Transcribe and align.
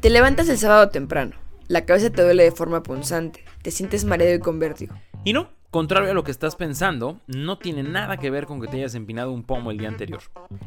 Te 0.00 0.10
levantas 0.10 0.48
el 0.48 0.58
sábado 0.58 0.90
temprano, 0.90 1.34
la 1.68 1.86
cabeza 1.86 2.10
te 2.10 2.22
duele 2.22 2.44
de 2.44 2.52
forma 2.52 2.82
punzante, 2.82 3.44
te 3.62 3.70
sientes 3.70 4.04
mareado 4.04 4.34
y 4.34 4.38
con 4.38 4.58
vértigo. 4.58 4.94
Y 5.24 5.32
no, 5.32 5.48
contrario 5.70 6.10
a 6.10 6.14
lo 6.14 6.24
que 6.24 6.30
estás 6.30 6.56
pensando, 6.56 7.20
no 7.26 7.56
tiene 7.56 7.82
nada 7.82 8.18
que 8.18 8.30
ver 8.30 8.44
con 8.44 8.60
que 8.60 8.68
te 8.68 8.76
hayas 8.76 8.94
empinado 8.94 9.32
un 9.32 9.44
pomo 9.44 9.70
el 9.70 9.78
día 9.78 9.88
anterior. 9.88 10.20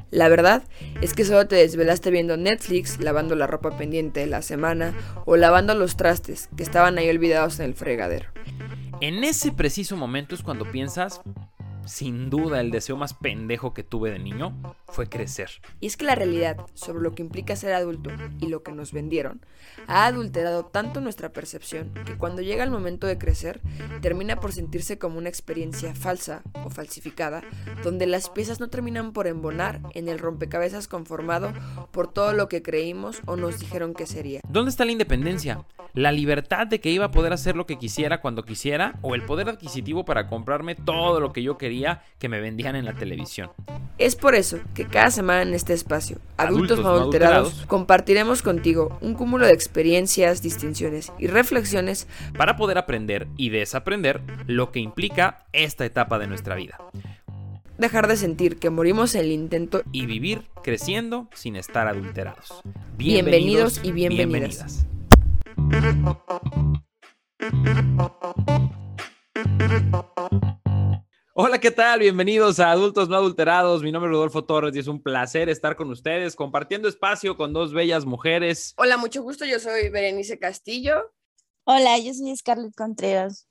La 0.10 0.28
verdad 0.28 0.64
es 1.02 1.14
que 1.14 1.24
solo 1.24 1.48
te 1.48 1.56
desvelaste 1.56 2.10
viendo 2.10 2.36
Netflix, 2.36 3.00
lavando 3.00 3.36
la 3.36 3.46
ropa 3.46 3.78
pendiente 3.78 4.22
de 4.22 4.28
la 4.28 4.42
semana 4.42 4.96
o 5.26 5.38
lavando 5.38 5.76
los 5.76 5.96
trastes 5.98 6.50
que 6.58 6.64
estaban 6.64 6.98
ahí 6.98 7.08
olvidados 7.08 7.60
en 7.60 7.68
el 7.68 7.76
fregadero. 7.76 8.30
En 9.00 9.24
ese 9.24 9.52
preciso 9.52 9.96
momento 9.96 10.34
es 10.34 10.42
cuando 10.42 10.66
piensas, 10.72 11.22
sin 11.88 12.30
duda 12.30 12.60
el 12.62 12.72
deseo 12.72 12.98
más 12.98 13.14
pendejo 13.14 13.74
que 13.74 13.84
tuve 13.84 14.12
de 14.12 14.20
niño 14.20 14.54
fue 14.90 15.08
crecer. 15.08 15.50
Y 15.80 15.88
es 15.88 15.98
que 15.98 16.06
la 16.06 16.16
realidad 16.16 16.58
sobre 16.74 17.02
lo 17.02 17.14
que 17.14 17.22
implica 17.22 17.56
ser 17.56 17.74
adulto 17.74 18.10
y 18.40 18.48
lo 18.48 18.64
que 18.64 18.72
nos 18.72 18.94
vendieron 18.94 19.42
ha 19.88 20.06
adulterado 20.06 20.66
tanto 20.66 21.02
nuestra 21.02 21.30
percepción 21.30 21.94
que 22.06 22.18
cuando 22.18 22.42
llega 22.42 22.64
el 22.64 22.72
momento 22.72 23.08
de 23.08 23.18
crecer 23.18 23.62
termina 24.02 24.40
por 24.40 24.52
sentirse 24.52 24.98
como 24.98 25.18
una 25.18 25.30
experiencia 25.30 25.94
falsa 25.96 26.42
o 26.66 26.70
falsificada, 26.70 27.42
donde 27.84 28.08
las 28.08 28.30
piezas 28.30 28.60
no 28.60 28.70
terminan 28.70 29.14
por 29.14 29.28
embonar 29.28 29.82
en 29.94 30.10
el 30.10 30.20
rompecabezas 30.20 30.88
conformado 30.88 31.54
por 31.92 32.12
todo 32.12 32.34
lo 32.34 32.50
que 32.50 32.62
creímos 32.62 33.22
o 33.26 33.36
nos 33.36 33.60
dijeron 33.60 33.94
que 33.94 34.06
sería. 34.06 34.42
¿Dónde 34.50 34.72
está 34.72 34.86
la 34.86 34.92
independencia? 34.92 35.66
¿La 35.94 36.12
libertad 36.12 36.68
de 36.68 36.80
que 36.80 36.92
iba 36.92 37.06
a 37.06 37.12
poder 37.12 37.34
hacer 37.34 37.56
lo 37.56 37.66
que 37.66 37.78
quisiera 37.78 38.22
cuando 38.22 38.44
quisiera? 38.44 39.00
¿O 39.02 39.16
el 39.16 39.26
poder 39.26 39.50
adquisitivo 39.50 40.06
para 40.06 40.28
comprarme 40.28 40.76
todo 40.76 41.20
lo 41.20 41.34
que 41.34 41.44
yo 41.44 41.58
quería? 41.58 42.04
que 42.20 42.30
me 42.30 42.40
vendían 42.40 42.76
en 42.76 42.86
la 42.86 42.94
televisión. 42.94 43.52
Es 43.98 44.16
por 44.16 44.36
eso 44.36 44.60
que 44.78 44.86
cada 44.86 45.10
semana 45.10 45.42
en 45.42 45.56
este 45.56 45.74
espacio, 45.74 46.20
Adultos, 46.38 46.80
no 46.80 46.90
adulterados, 46.90 47.66
compartiremos 47.66 48.44
contigo 48.44 48.96
un 49.02 49.16
cúmulo 49.16 49.48
de 49.48 49.52
experiencias, 49.52 50.44
distinciones 50.44 51.12
y 51.18 51.26
reflexiones 51.26 52.08
para 52.38 52.58
poder 52.58 52.78
aprender 52.78 53.28
y 53.38 53.50
desaprender 53.50 54.22
lo 54.46 54.72
que 54.72 54.80
implica 54.80 55.48
esta 55.52 55.84
etapa 55.84 56.20
de 56.20 56.28
nuestra 56.28 56.54
vida. 56.54 56.78
Dejar 57.80 58.08
de 58.08 58.18
sentir 58.18 58.58
que 58.58 58.70
morimos 58.70 59.16
en 59.16 59.22
el 59.22 59.32
intento 59.32 59.82
y 59.92 60.06
vivir 60.06 60.44
creciendo 60.64 61.28
sin 61.34 61.56
estar 61.56 61.88
adulterados. 61.88 62.62
Bienvenidos, 62.98 63.80
y 63.82 63.94
bienvenidas. 63.94 64.86
Hola, 71.40 71.60
¿qué 71.60 71.70
tal? 71.70 72.00
Bienvenidos 72.00 72.60
a 72.60 72.72
Adultos 72.72 73.10
No 73.10 73.16
Adulterados. 73.16 73.84
Mi 73.84 73.92
nombre 73.92 74.10
es 74.10 74.16
Rodolfo 74.16 74.44
Torres 74.46 74.76
y 74.76 74.80
es 74.80 74.88
un 74.88 75.04
placer 75.04 75.50
estar 75.50 75.76
con 75.76 75.92
ustedes 75.92 76.36
compartiendo 76.36 76.88
espacio 76.88 77.38
con 77.38 77.54
dos 77.54 77.74
bellas 77.74 78.08
mujeres. 78.08 78.74
Hola, 78.76 78.98
mucho 78.98 79.22
gusto. 79.22 79.46
Yo 79.46 79.60
soy 79.60 79.90
Berenice 79.90 80.40
Castillo. 80.40 81.14
Hola, 81.64 82.00
yo 82.00 82.12
soy 82.16 82.36
Scarlett 82.36 82.74
Contreras. 82.74 83.48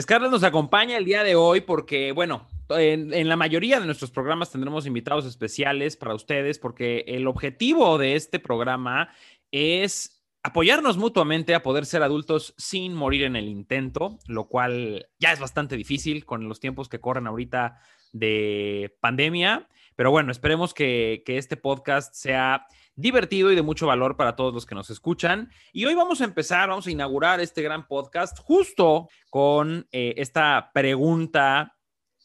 Scarlett 0.00 0.30
nos 0.30 0.42
acompaña 0.42 0.96
el 0.96 1.04
día 1.04 1.22
de 1.22 1.34
hoy 1.34 1.60
porque, 1.60 2.12
bueno, 2.12 2.48
en, 2.70 3.12
en, 3.12 3.28
la 3.28 3.36
mayoría 3.36 3.78
de 3.78 3.84
nuestros 3.84 4.10
programas 4.10 4.50
tendremos 4.50 4.86
invitados 4.86 5.26
especiales 5.26 5.98
para 5.98 6.14
ustedes 6.14 6.58
porque 6.58 7.04
el 7.08 7.26
objetivo 7.26 7.98
de 7.98 8.16
este 8.16 8.38
programa 8.38 9.14
es 9.52 10.17
apoyarnos 10.42 10.96
mutuamente 10.96 11.54
a 11.54 11.62
poder 11.62 11.86
ser 11.86 12.02
adultos 12.02 12.54
sin 12.56 12.94
morir 12.94 13.24
en 13.24 13.36
el 13.36 13.48
intento, 13.48 14.18
lo 14.26 14.48
cual 14.48 15.08
ya 15.18 15.32
es 15.32 15.40
bastante 15.40 15.76
difícil 15.76 16.24
con 16.24 16.48
los 16.48 16.60
tiempos 16.60 16.88
que 16.88 17.00
corren 17.00 17.26
ahorita 17.26 17.80
de 18.12 18.96
pandemia. 19.00 19.68
Pero 19.96 20.10
bueno, 20.12 20.30
esperemos 20.30 20.74
que, 20.74 21.22
este 21.26 21.56
podcast 21.56 22.14
sea 22.14 22.66
divertido 22.94 23.50
y 23.50 23.56
de 23.56 23.62
mucho 23.62 23.86
valor 23.86 24.16
para 24.16 24.36
todos 24.36 24.54
los 24.54 24.64
que 24.64 24.76
nos 24.76 24.90
escuchan. 24.90 25.50
Y 25.72 25.86
hoy 25.86 25.94
vamos 25.94 26.20
a 26.20 26.24
empezar, 26.24 26.68
vamos 26.68 26.86
a 26.86 26.90
inaugurar 26.92 27.40
este 27.40 27.62
gran 27.62 27.86
podcast 27.88 28.38
justo 28.38 29.08
con 29.30 29.88
eh, 29.90 30.14
esta 30.18 30.70
pregunta 30.72 31.76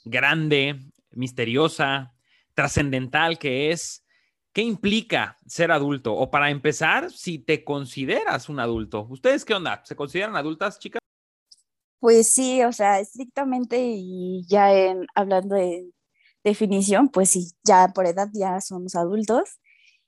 grande, 0.05 0.79
misteriosa, 1.11 2.13
trascendental 2.53 3.39
que 3.39 3.71
es, 3.71 4.02
¿Qué 4.53 4.61
implica 4.61 5.35
ser 5.47 5.71
adulto? 5.71 6.13
O 6.13 6.29
para 6.29 6.51
empezar, 6.51 7.11
si 7.11 7.39
te 7.39 7.63
consideras 7.63 8.49
un 8.49 8.59
adulto. 8.59 9.07
¿Ustedes 9.09 9.43
qué 9.45 9.55
onda? 9.55 9.81
¿Se 9.83 9.95
consideran 9.95 10.35
adultas, 10.35 10.77
chicas? 10.77 10.99
Pues 11.99 12.31
sí, 12.31 12.63
o 12.63 12.71
sea, 12.71 12.99
estrictamente 12.99 13.79
y 13.79 14.45
ya 14.47 14.71
en, 14.71 15.07
hablando 15.15 15.55
de 15.55 15.89
definición, 16.43 17.09
pues 17.09 17.31
sí, 17.31 17.53
ya 17.63 17.87
por 17.95 18.05
edad 18.05 18.29
ya 18.31 18.61
somos 18.61 18.95
adultos 18.95 19.59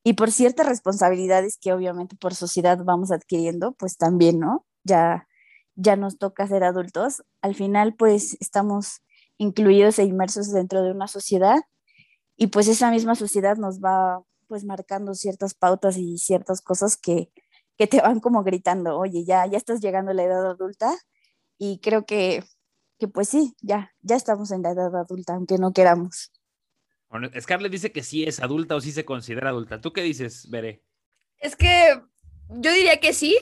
y 0.04 0.14
por 0.14 0.32
ciertas 0.32 0.68
responsabilidades 0.68 1.58
que 1.60 1.74
obviamente 1.74 2.16
por 2.16 2.36
sociedad 2.36 2.78
vamos 2.84 3.12
adquiriendo, 3.12 3.72
pues 3.74 3.98
también, 3.98 4.40
¿no? 4.40 4.64
Ya, 4.84 5.28
ya 5.74 5.96
nos 5.96 6.20
toca 6.20 6.48
ser 6.48 6.64
adultos. 6.64 7.24
Al 7.42 7.56
final, 7.56 7.96
pues 7.96 8.38
estamos 8.40 9.02
incluidos 9.40 9.98
e 9.98 10.04
inmersos 10.04 10.52
dentro 10.54 10.84
de 10.84 10.92
una 10.92 11.08
sociedad 11.08 11.58
y 12.38 12.48
pues 12.48 12.68
esa 12.68 12.92
misma 12.92 13.16
sociedad 13.16 13.58
nos 13.58 13.80
va 13.80 14.22
pues 14.48 14.64
marcando 14.64 15.14
ciertas 15.14 15.54
pautas 15.54 15.98
y 15.98 16.18
ciertas 16.18 16.62
cosas 16.62 16.98
que, 16.98 17.32
que 17.78 17.88
te 17.88 18.02
van 18.02 18.20
como 18.20 18.44
gritando, 18.44 18.98
oye, 18.98 19.26
ya, 19.26 19.46
ya 19.48 19.58
estás 19.58 19.82
llegando 19.82 20.12
a 20.12 20.14
la 20.14 20.24
edad 20.24 20.50
adulta 20.50 20.96
y 21.58 21.80
creo 21.80 22.06
que, 22.06 22.44
que 23.00 23.08
pues 23.08 23.30
sí, 23.30 23.56
ya, 23.62 23.94
ya 24.02 24.16
estamos 24.16 24.52
en 24.52 24.62
la 24.62 24.72
edad 24.72 24.96
adulta, 24.96 25.36
aunque 25.36 25.58
no 25.58 25.74
queramos. 25.74 26.32
Bueno, 27.10 27.30
Scarlett 27.40 27.72
dice 27.72 27.92
que 27.92 28.04
sí 28.04 28.24
es 28.24 28.40
adulta 28.40 28.76
o 28.76 28.82
sí 28.82 28.92
se 28.92 29.06
considera 29.06 29.50
adulta. 29.50 29.80
¿Tú 29.80 29.94
qué 29.94 30.02
dices, 30.02 30.50
Veré? 30.50 30.84
Es 31.38 31.56
que 31.56 32.02
yo 32.50 32.72
diría 32.72 33.00
que 33.00 33.14
sí, 33.14 33.38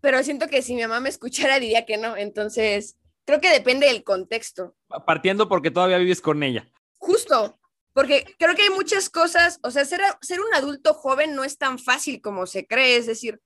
pero 0.00 0.22
siento 0.22 0.48
que 0.48 0.62
si 0.62 0.74
mi 0.74 0.82
mamá 0.82 1.00
me 1.00 1.08
escuchara 1.08 1.58
diría 1.58 1.84
que 1.84 1.98
no. 1.98 2.16
Entonces, 2.16 2.96
creo 3.24 3.40
que 3.40 3.50
depende 3.50 3.86
del 3.86 4.04
contexto. 4.04 4.74
Partiendo 5.06 5.48
porque 5.48 5.70
todavía 5.70 5.98
vives 5.98 6.20
con 6.20 6.42
ella. 6.42 6.70
Justo, 6.98 7.58
porque 7.92 8.24
creo 8.38 8.54
que 8.54 8.62
hay 8.62 8.70
muchas 8.70 9.10
cosas, 9.10 9.58
o 9.62 9.70
sea, 9.70 9.84
ser, 9.84 10.00
ser 10.20 10.40
un 10.40 10.54
adulto 10.54 10.94
joven 10.94 11.34
no 11.34 11.44
es 11.44 11.58
tan 11.58 11.78
fácil 11.78 12.20
como 12.20 12.46
se 12.46 12.66
cree, 12.66 12.96
es 12.96 13.06
decir, 13.06 13.40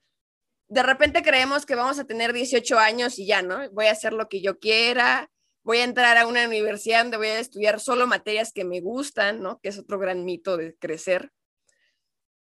de 0.69 0.83
repente 0.83 1.23
creemos 1.23 1.67
que 1.67 1.75
vamos 1.75 1.99
a 1.99 2.05
tener 2.05 2.33
18 2.33 2.79
años 2.79 3.19
y 3.19 3.27
ya, 3.27 3.43
¿no? 3.43 3.69
Voy 3.71 3.87
a 3.87 3.93
hacer 3.93 4.13
lo 4.13 4.29
que 4.29 4.41
yo 4.41 4.59
quiera, 4.59 5.31
voy 5.63 5.79
a 5.79 5.85
entrar 5.85 6.17
a 6.17 6.27
una 6.27 6.47
universidad 6.47 7.03
donde 7.03 7.17
voy 7.17 7.29
a 7.29 7.41
estudiar 7.41 7.81
solo 7.81 8.07
materias 8.07 8.53
que 8.53 8.65
me 8.65 8.81
gustan, 8.81 9.43
¿no? 9.43 9.61
Que 9.61 9.71
es 9.71 9.79
otro 9.79 9.99
gran 9.99 10.25
mito 10.25 10.57
de 10.57 10.77
crecer. 10.77 11.33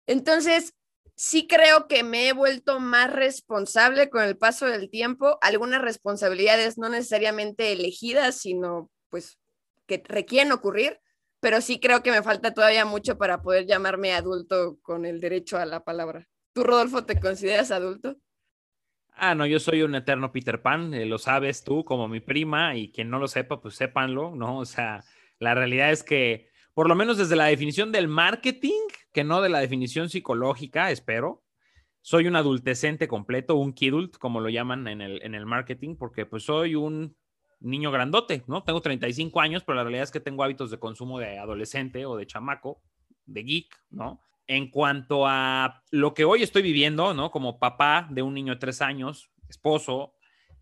Entonces, 0.08 0.74
sí 1.16 1.48
creo 1.48 1.88
que 1.88 2.04
me 2.04 2.28
he 2.28 2.34
vuelto 2.34 2.80
más 2.80 3.12
responsable 3.12 4.10
con 4.10 4.24
el 4.24 4.38
paso 4.38 4.66
del 4.68 4.90
tiempo, 4.90 5.38
algunas 5.42 5.82
responsabilidades 5.82 6.78
no 6.78 6.90
necesariamente 6.90 7.72
elegidas, 7.72 8.38
sino 8.38 8.92
pues 9.10 9.40
que 9.88 10.04
requieren 10.06 10.52
ocurrir, 10.52 11.00
pero 11.46 11.62
sí 11.62 11.80
creo 11.80 12.02
que 12.02 12.10
me 12.10 12.24
falta 12.24 12.56
todavía 12.56 12.86
mucho 12.86 13.20
para 13.20 13.44
poder 13.44 13.68
llamarme 13.68 14.14
adulto 14.14 14.80
con 14.82 15.06
el 15.06 15.22
derecho 15.22 15.60
a 15.60 15.66
la 15.68 15.84
palabra. 15.84 16.28
¿Tú, 16.54 16.64
Rodolfo, 16.64 17.06
te 17.06 17.20
consideras 17.20 17.70
adulto? 17.70 18.18
Ah, 19.14 19.36
no, 19.36 19.46
yo 19.46 19.60
soy 19.60 19.84
un 19.84 19.94
eterno 19.94 20.32
Peter 20.32 20.64
Pan, 20.64 20.92
eh, 20.96 21.06
lo 21.06 21.20
sabes 21.20 21.64
tú 21.64 21.86
como 21.86 22.08
mi 22.08 22.20
prima 22.20 22.76
y 22.76 22.92
quien 22.92 23.12
no 23.12 23.20
lo 23.20 23.28
sepa, 23.28 23.62
pues 23.62 23.76
sépanlo, 23.76 24.36
¿no? 24.36 24.58
O 24.58 24.66
sea, 24.66 25.04
la 25.38 25.54
realidad 25.54 25.92
es 25.92 26.02
que, 26.02 26.50
por 26.74 26.90
lo 26.90 26.96
menos 26.96 27.20
desde 27.20 27.36
la 27.36 27.46
definición 27.46 27.92
del 27.92 28.08
marketing, 28.08 28.82
que 29.14 29.24
no 29.24 29.44
de 29.44 29.50
la 29.50 29.60
definición 29.60 30.10
psicológica, 30.10 30.90
espero, 30.90 31.44
soy 32.02 32.26
un 32.26 32.38
adultecente 32.38 33.08
completo, 33.08 33.54
un 33.54 33.74
kidult, 33.74 34.18
como 34.18 34.40
lo 34.40 34.50
llaman 34.50 34.88
en 34.88 35.00
el, 35.00 35.22
en 35.22 35.36
el 35.36 35.46
marketing, 35.46 35.96
porque 35.96 36.26
pues 36.26 36.42
soy 36.42 36.74
un 36.74 37.16
niño 37.60 37.92
grandote, 37.92 38.44
¿no? 38.48 38.64
Tengo 38.64 38.82
35 38.82 39.42
años, 39.42 39.64
pero 39.64 39.76
la 39.76 39.84
realidad 39.84 40.04
es 40.04 40.12
que 40.12 40.20
tengo 40.20 40.44
hábitos 40.44 40.72
de 40.72 40.80
consumo 40.80 41.20
de 41.20 41.40
adolescente 41.40 42.06
o 42.06 42.16
de 42.16 42.28
chamaco, 42.28 42.82
de 43.26 43.44
geek, 43.44 43.76
¿no? 43.90 44.20
En 44.48 44.70
cuanto 44.70 45.26
a 45.26 45.84
lo 45.92 46.14
que 46.14 46.26
hoy 46.26 46.44
estoy 46.44 46.62
viviendo, 46.62 47.14
¿no? 47.14 47.32
Como 47.32 47.60
papá 47.60 48.08
de 48.12 48.22
un 48.22 48.34
niño 48.34 48.54
de 48.54 48.60
tres 48.60 48.82
años, 48.82 49.32
esposo 49.50 50.14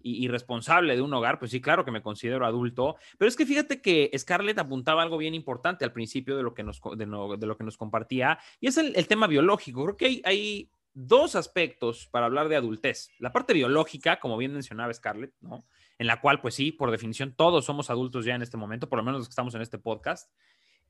y, 0.06 0.28
responsable 0.28 0.96
de 0.96 1.02
un 1.02 1.14
hogar, 1.14 1.40
pues 1.40 1.52
sí, 1.52 1.62
claro 1.62 1.86
que 1.86 1.92
me 1.92 2.02
considero 2.02 2.46
adulto, 2.46 2.98
pero 3.18 3.30
es 3.30 3.38
que 3.38 3.46
fíjate 3.46 3.82
que 3.82 4.12
Scarlett 4.18 4.60
apuntaba 4.60 5.02
algo 5.02 5.18
bien 5.18 5.34
importante 5.34 5.86
al 5.86 5.94
principio 5.94 6.36
de 6.36 6.44
lo 6.44 6.54
que 6.54 6.64
nos, 6.64 6.82
de, 6.98 7.06
lo 7.06 7.58
que 7.58 7.64
nos 7.64 7.78
compartía, 7.78 8.38
y 8.60 8.68
es 8.68 8.78
el, 8.78 9.08
tema 9.08 9.28
biológico. 9.28 9.84
Creo 9.86 9.98
que 9.98 10.06
hay, 10.06 10.22
hay 10.26 10.70
dos 10.94 11.36
aspectos 11.36 12.08
para 12.12 12.26
hablar 12.26 12.50
de 12.50 12.58
adultez. 12.58 13.12
La 13.18 13.32
parte 13.32 13.54
biológica, 13.54 14.20
como 14.20 14.38
bien 14.38 14.54
mencionaba 14.54 14.94
Scarlett, 14.94 15.34
¿no? 15.42 15.64
En 15.98 16.08
la 16.08 16.20
cual, 16.22 16.42
pues 16.42 16.56
sí, 16.56 16.72
por 16.72 16.92
definición, 16.92 17.34
todos 17.36 17.66
somos 17.66 17.90
adultos 17.90 18.26
ya 18.26 18.36
en 18.36 18.42
este 18.42 18.58
momento, 18.58 18.90
por 18.90 18.98
lo 18.98 19.04
menos 19.04 19.20
los 19.20 19.28
que 19.28 19.32
estamos 19.32 19.56
en 19.56 19.62
este 19.62 19.78
podcast, 19.78 20.30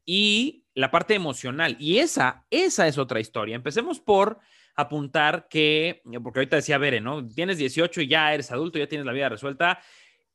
y 0.05 0.65
la 0.73 0.91
parte 0.91 1.13
emocional. 1.13 1.75
Y 1.79 1.99
esa, 1.99 2.45
esa 2.49 2.87
es 2.87 2.97
otra 2.97 3.19
historia. 3.19 3.55
Empecemos 3.55 3.99
por 3.99 4.39
apuntar 4.75 5.47
que, 5.49 6.01
porque 6.23 6.39
ahorita 6.39 6.55
decía 6.57 6.77
Bere, 6.77 6.99
¿no? 6.99 7.27
Tienes 7.27 7.57
18 7.57 8.01
y 8.01 8.07
ya 8.07 8.33
eres 8.33 8.51
adulto, 8.51 8.79
ya 8.79 8.87
tienes 8.87 9.05
la 9.05 9.13
vida 9.13 9.29
resuelta. 9.29 9.79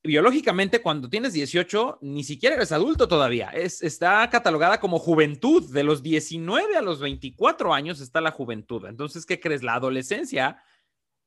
biológicamente 0.03 0.81
cuando 0.81 1.11
tienes 1.11 1.33
18 1.33 1.99
ni 2.03 2.25
siquiera 2.25 2.57
eres 2.57 2.73
adulto 2.73 3.09
todavía. 3.09 3.51
Es, 3.51 3.83
está 3.83 4.29
catalogada 4.31 4.81
como 4.81 4.99
juventud. 4.99 5.71
De 5.73 5.83
los 5.83 6.03
19 6.03 6.77
a 6.77 6.83
los 6.83 7.01
24 7.01 7.75
años 7.75 8.01
está 8.01 8.21
la 8.21 8.31
juventud. 8.31 8.87
Entonces, 8.87 9.27
¿qué 9.27 9.41
crees? 9.41 9.63
La 9.63 9.75
adolescencia 9.75 10.63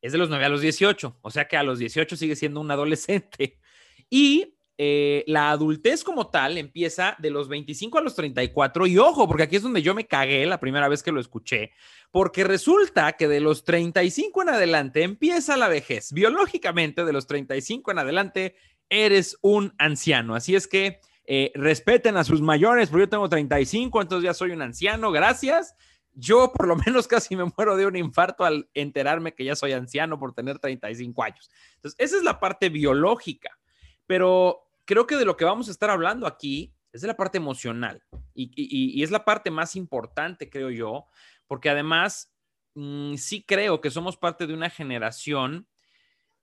es 0.01 0.11
de 0.11 0.17
los 0.17 0.29
9 0.29 0.45
a 0.45 0.49
los 0.49 0.61
18. 0.61 1.17
O 1.21 1.31
sea 1.31 1.47
que 1.47 1.57
a 1.57 1.63
los 1.63 1.79
18 1.79 2.15
sigue 2.15 2.35
siendo 2.35 2.59
un 2.59 2.71
adolescente. 2.71 3.59
Y 4.13 4.55
eh, 4.77 5.23
la 5.27 5.51
adultez 5.51 6.03
como 6.03 6.31
tal 6.31 6.57
empieza 6.57 7.15
de 7.19 7.29
los 7.29 7.47
25 7.47 7.99
a 7.99 8.01
los 8.01 8.15
34 8.15 8.87
y 8.87 8.97
ojo, 8.97 9.27
porque 9.27 9.43
aquí 9.43 9.55
es 9.55 9.61
donde 9.61 9.81
yo 9.81 9.93
me 9.93 10.07
cagué 10.07 10.45
la 10.45 10.59
primera 10.59 10.89
vez 10.89 11.03
que 11.03 11.11
lo 11.11 11.21
escuché, 11.21 11.71
porque 12.09 12.43
resulta 12.43 13.13
que 13.13 13.27
de 13.27 13.39
los 13.39 13.63
35 13.63 14.41
en 14.41 14.49
adelante 14.49 15.03
empieza 15.03 15.55
la 15.55 15.69
vejez. 15.69 16.11
Biológicamente, 16.11 17.05
de 17.05 17.13
los 17.13 17.27
35 17.27 17.91
en 17.91 17.99
adelante, 17.99 18.55
eres 18.89 19.37
un 19.41 19.73
anciano. 19.77 20.35
Así 20.35 20.55
es 20.55 20.67
que 20.67 20.99
eh, 21.25 21.51
respeten 21.53 22.17
a 22.17 22.23
sus 22.23 22.41
mayores, 22.41 22.89
porque 22.89 23.03
yo 23.03 23.09
tengo 23.09 23.29
35, 23.29 24.01
entonces 24.01 24.25
ya 24.25 24.33
soy 24.33 24.51
un 24.51 24.63
anciano, 24.63 25.11
gracias. 25.11 25.75
Yo 26.13 26.51
por 26.53 26.67
lo 26.67 26.75
menos 26.85 27.07
casi 27.07 27.35
me 27.35 27.45
muero 27.45 27.75
de 27.77 27.85
un 27.85 27.95
infarto 27.95 28.43
al 28.43 28.69
enterarme 28.73 29.33
que 29.33 29.45
ya 29.45 29.55
soy 29.55 29.73
anciano 29.73 30.19
por 30.19 30.33
tener 30.33 30.59
35 30.59 31.23
años. 31.23 31.49
Entonces, 31.75 31.99
esa 31.99 32.17
es 32.17 32.23
la 32.23 32.39
parte 32.39 32.69
biológica. 32.69 33.57
Pero 34.07 34.67
creo 34.85 35.07
que 35.07 35.15
de 35.15 35.25
lo 35.25 35.37
que 35.37 35.45
vamos 35.45 35.67
a 35.67 35.71
estar 35.71 35.89
hablando 35.89 36.27
aquí 36.27 36.73
es 36.91 37.01
de 37.01 37.07
la 37.07 37.15
parte 37.15 37.37
emocional 37.37 38.03
y, 38.33 39.01
es 39.01 39.11
la 39.11 39.23
parte 39.23 39.49
más 39.49 39.75
importante, 39.75 40.49
creo 40.49 40.69
yo, 40.69 41.07
porque 41.47 41.69
además 41.69 42.33
mm, 42.75 43.15
sí 43.15 43.43
creo 43.43 43.79
que 43.79 43.89
somos 43.89 44.17
parte 44.17 44.47
de 44.47 44.53
una 44.53 44.69
generación 44.69 45.67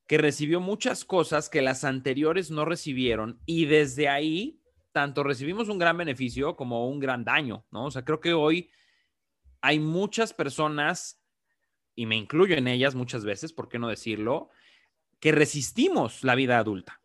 que 0.06 0.16
recibió 0.16 0.60
muchas 0.60 1.04
cosas 1.04 1.50
que 1.50 1.60
las 1.60 1.84
anteriores 1.84 2.50
no 2.50 2.64
recibieron 2.64 3.40
y 3.44 3.66
desde 3.66 4.08
ahí 4.08 4.62
tanto 4.92 5.22
recibimos 5.22 5.68
un 5.68 5.78
gran 5.78 5.98
beneficio 5.98 6.56
como 6.56 6.88
un 6.88 6.98
gran 6.98 7.24
daño, 7.24 7.66
¿no? 7.70 7.84
O 7.84 7.90
sea, 7.90 8.04
creo 8.04 8.20
que 8.20 8.32
hoy 8.32 8.70
hay 9.60 9.81
muchas 9.81 10.32
personas, 10.32 11.20
y 11.94 12.06
me 12.06 12.16
incluyo 12.16 12.56
en 12.56 12.69
ellas 12.69 12.94
muchas 12.94 13.25
veces, 13.25 13.52
¿por 13.52 13.69
qué 13.69 13.78
no 13.78 13.88
decirlo?, 13.88 14.50
que 15.20 15.32
resistimos 15.32 16.22
la 16.22 16.37
vida 16.37 16.58
adulta 16.58 17.00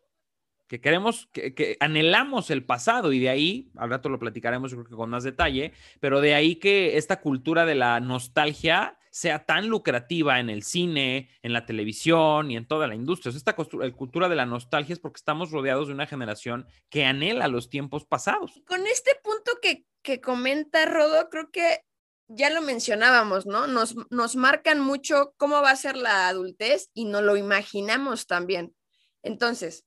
que 0.66 0.80
queremos, 0.80 1.28
que, 1.32 1.76
anhelamos 1.80 2.50
el 2.50 2.64
pasado 2.64 3.12
y 3.12 3.20
de 3.20 3.28
ahí, 3.28 3.70
al 3.76 3.90
rato 3.90 4.08
lo 4.08 4.18
platicaremos 4.18 4.72
creo 4.72 4.84
que 4.84 4.94
con 4.94 5.10
más 5.10 5.24
detalle, 5.24 5.72
pero 6.00 6.20
de 6.20 6.34
ahí 6.34 6.56
que 6.56 6.96
esta 6.96 7.20
cultura 7.20 7.66
de 7.66 7.74
la 7.74 8.00
nostalgia 8.00 8.98
sea 9.10 9.44
tan 9.46 9.68
lucrativa 9.68 10.40
en 10.40 10.50
el 10.50 10.64
cine, 10.64 11.28
en 11.42 11.52
la 11.52 11.66
televisión 11.66 12.50
y 12.50 12.56
en 12.56 12.66
toda 12.66 12.88
la 12.88 12.96
industria. 12.96 13.30
esta 13.30 13.54
cultura 13.54 14.28
de 14.28 14.34
la 14.34 14.46
nostalgia 14.46 14.92
es 14.92 14.98
porque 14.98 15.18
estamos 15.18 15.52
rodeados 15.52 15.86
de 15.86 15.94
una 15.94 16.06
generación 16.06 16.66
que 16.88 17.04
anhela 17.04 17.46
los 17.46 17.70
tiempos 17.70 18.04
pasados. 18.04 18.60
Con 18.66 18.84
este 18.88 19.12
punto 19.22 19.52
que, 19.62 19.86
que 20.02 20.20
comenta 20.20 20.86
Rodo, 20.86 21.28
creo 21.30 21.52
que 21.52 21.84
ya 22.28 22.50
lo 22.50 22.62
mencionábamos, 22.62 23.46
¿no? 23.46 23.66
Nos, 23.66 23.94
nos 24.10 24.36
marcan 24.36 24.80
mucho 24.80 25.34
cómo 25.36 25.62
va 25.62 25.70
a 25.70 25.76
ser 25.76 25.96
la 25.96 26.28
adultez 26.28 26.90
y 26.94 27.04
no 27.04 27.22
lo 27.22 27.36
imaginamos 27.36 28.26
también. 28.26 28.74
Entonces, 29.22 29.84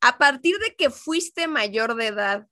a 0.00 0.18
partir 0.18 0.58
de 0.58 0.74
que 0.76 0.90
fuiste 0.90 1.48
mayor 1.48 1.96
de 1.96 2.06
edad 2.08 2.46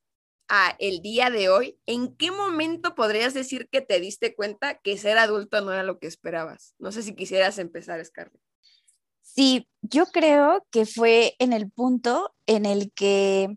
a 0.49 0.77
el 0.79 1.01
día 1.01 1.31
de 1.31 1.49
hoy, 1.49 1.79
¿en 1.87 2.15
qué 2.17 2.31
momento 2.31 2.95
podrías 2.95 3.35
decir 3.35 3.69
que 3.71 3.81
te 3.81 4.01
diste 4.01 4.35
cuenta 4.35 4.79
que 4.79 4.99
ser 4.99 5.19
adulto 5.19 5.61
no 5.61 5.73
era 5.73 5.83
lo 5.83 5.99
que 5.99 6.07
esperabas? 6.07 6.75
No 6.79 6.93
sé 6.93 7.03
si 7.03 7.15
quisieras 7.15 7.59
empezar, 7.59 8.05
Scarlett. 8.05 8.41
Sí, 9.23 9.69
yo 9.81 10.07
creo 10.07 10.67
que 10.71 10.87
fue 10.87 11.35
en 11.39 11.53
el 11.53 11.71
punto 11.71 12.35
en 12.47 12.67
el 12.67 12.93
que 12.93 13.57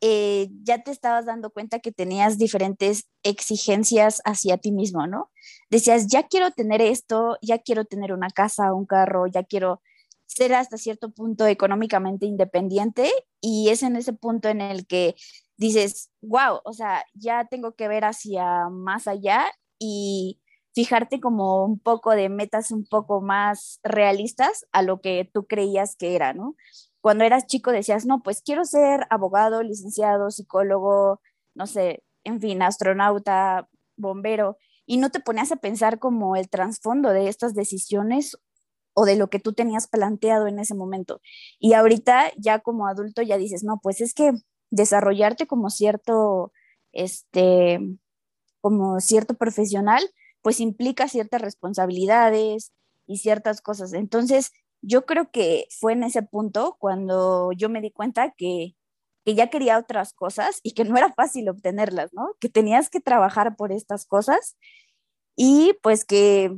eh, 0.00 0.48
ya 0.62 0.82
te 0.82 0.90
estabas 0.90 1.26
dando 1.26 1.50
cuenta 1.50 1.80
que 1.80 1.92
tenías 1.92 2.38
diferentes 2.38 3.08
exigencias 3.22 4.20
hacia 4.24 4.58
ti 4.58 4.72
mismo, 4.72 5.06
¿no? 5.06 5.30
Decías, 5.70 6.06
ya 6.08 6.24
quiero 6.24 6.50
tener 6.50 6.82
esto, 6.82 7.38
ya 7.42 7.58
quiero 7.58 7.84
tener 7.84 8.12
una 8.12 8.28
casa, 8.30 8.74
un 8.74 8.86
carro, 8.86 9.26
ya 9.26 9.42
quiero 9.44 9.80
ser 10.26 10.54
hasta 10.54 10.76
cierto 10.76 11.10
punto 11.10 11.46
económicamente 11.46 12.26
independiente 12.26 13.10
y 13.40 13.70
es 13.70 13.82
en 13.82 13.96
ese 13.96 14.12
punto 14.12 14.48
en 14.48 14.60
el 14.60 14.86
que 14.86 15.14
dices, 15.56 16.10
wow, 16.20 16.60
o 16.64 16.72
sea, 16.72 17.04
ya 17.14 17.46
tengo 17.48 17.74
que 17.74 17.88
ver 17.88 18.04
hacia 18.04 18.68
más 18.68 19.08
allá 19.08 19.46
y 19.78 20.40
fijarte 20.74 21.20
como 21.20 21.64
un 21.64 21.78
poco 21.78 22.10
de 22.10 22.28
metas 22.28 22.70
un 22.70 22.84
poco 22.84 23.22
más 23.22 23.80
realistas 23.82 24.66
a 24.72 24.82
lo 24.82 25.00
que 25.00 25.30
tú 25.32 25.46
creías 25.46 25.96
que 25.96 26.14
era, 26.14 26.34
¿no? 26.34 26.54
Cuando 27.06 27.22
eras 27.22 27.46
chico 27.46 27.70
decías, 27.70 28.04
no, 28.04 28.20
pues 28.20 28.42
quiero 28.42 28.64
ser 28.64 29.06
abogado, 29.10 29.62
licenciado, 29.62 30.32
psicólogo, 30.32 31.20
no 31.54 31.68
sé, 31.68 32.02
en 32.24 32.40
fin, 32.40 32.62
astronauta, 32.62 33.68
bombero, 33.96 34.56
y 34.86 34.96
no 34.96 35.10
te 35.10 35.20
ponías 35.20 35.52
a 35.52 35.56
pensar 35.58 36.00
como 36.00 36.34
el 36.34 36.48
trasfondo 36.48 37.10
de 37.10 37.28
estas 37.28 37.54
decisiones 37.54 38.36
o 38.92 39.04
de 39.04 39.14
lo 39.14 39.30
que 39.30 39.38
tú 39.38 39.52
tenías 39.52 39.86
planteado 39.86 40.48
en 40.48 40.58
ese 40.58 40.74
momento. 40.74 41.20
Y 41.60 41.74
ahorita 41.74 42.32
ya 42.38 42.58
como 42.58 42.88
adulto 42.88 43.22
ya 43.22 43.38
dices, 43.38 43.62
no, 43.62 43.78
pues 43.80 44.00
es 44.00 44.12
que 44.12 44.32
desarrollarte 44.72 45.46
como 45.46 45.70
cierto, 45.70 46.52
este, 46.90 47.78
como 48.60 48.98
cierto 48.98 49.34
profesional, 49.34 50.02
pues 50.42 50.58
implica 50.58 51.06
ciertas 51.06 51.40
responsabilidades 51.40 52.72
y 53.06 53.18
ciertas 53.18 53.60
cosas. 53.60 53.92
Entonces, 53.92 54.50
yo 54.86 55.04
creo 55.04 55.30
que 55.30 55.66
fue 55.80 55.92
en 55.94 56.04
ese 56.04 56.22
punto 56.22 56.76
cuando 56.78 57.50
yo 57.52 57.68
me 57.68 57.80
di 57.80 57.90
cuenta 57.90 58.32
que, 58.36 58.76
que 59.24 59.34
ya 59.34 59.48
quería 59.50 59.78
otras 59.78 60.12
cosas 60.12 60.60
y 60.62 60.72
que 60.74 60.84
no 60.84 60.96
era 60.96 61.12
fácil 61.12 61.48
obtenerlas, 61.48 62.14
¿no? 62.14 62.36
Que 62.40 62.48
tenías 62.48 62.88
que 62.88 63.00
trabajar 63.00 63.56
por 63.56 63.72
estas 63.72 64.06
cosas 64.06 64.56
y 65.36 65.74
pues 65.82 66.04
que 66.04 66.56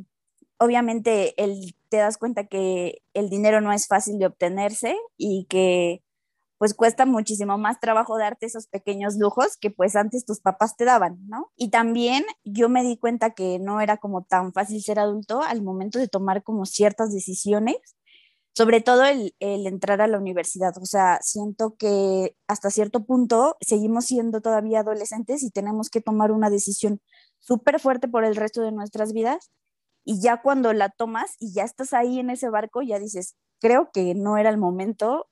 obviamente 0.59 1.43
el, 1.43 1.75
te 1.89 1.99
das 1.99 2.19
cuenta 2.19 2.47
que 2.47 3.03
el 3.15 3.31
dinero 3.31 3.61
no 3.63 3.73
es 3.73 3.87
fácil 3.87 4.19
de 4.19 4.27
obtenerse 4.27 4.97
y 5.17 5.47
que 5.49 6.03
pues 6.59 6.75
cuesta 6.75 7.07
muchísimo 7.07 7.57
más 7.57 7.81
trabajo 7.81 8.19
darte 8.19 8.47
esos 8.47 8.67
pequeños 8.67 9.17
lujos 9.17 9.57
que 9.57 9.71
pues 9.71 9.97
antes 9.97 10.27
tus 10.27 10.41
papás 10.41 10.77
te 10.77 10.85
daban, 10.85 11.19
¿no? 11.29 11.51
Y 11.57 11.71
también 11.71 12.25
yo 12.45 12.69
me 12.69 12.83
di 12.83 12.99
cuenta 12.99 13.31
que 13.31 13.59
no 13.59 13.81
era 13.81 13.97
como 13.97 14.25
tan 14.25 14.53
fácil 14.53 14.83
ser 14.83 14.99
adulto 14.99 15.43
al 15.43 15.63
momento 15.63 15.99
de 15.99 16.09
tomar 16.09 16.43
como 16.43 16.67
ciertas 16.67 17.13
decisiones, 17.15 17.77
sobre 18.59 18.81
todo 18.81 19.05
el, 19.05 19.37
el 19.39 19.69
entrar 19.69 20.01
a 20.01 20.09
la 20.09 20.19
universidad. 20.19 20.77
O 20.79 20.85
sea, 20.85 21.21
siento 21.23 21.77
que 21.77 22.35
hasta 22.49 22.71
cierto 22.71 23.07
punto 23.07 23.57
seguimos 23.61 24.07
siendo 24.07 24.41
todavía 24.41 24.81
adolescentes 24.81 25.45
y 25.45 25.53
tenemos 25.53 25.91
que 25.91 26.01
tomar 26.01 26.33
una 26.33 26.51
decisión 26.51 27.01
súper 27.39 27.79
fuerte 27.79 28.09
por 28.09 28.25
el 28.25 28.35
resto 28.35 28.61
de 28.63 28.73
nuestras 28.73 29.13
vidas 29.13 29.53
y 30.05 30.21
ya 30.21 30.43
cuando 30.43 30.73
la 30.73 30.89
tomas 30.89 31.37
y 31.39 31.53
ya 31.53 31.63
estás 31.63 31.93
ahí 31.93 32.19
en 32.19 32.31
ese 32.31 32.49
barco, 32.49 32.83
ya 32.83 32.99
dices, 32.99 33.37
creo 33.61 33.91
que 33.93 34.17
no 34.17 34.39
era 34.39 34.51
el 34.51 34.59
momento 34.59 35.29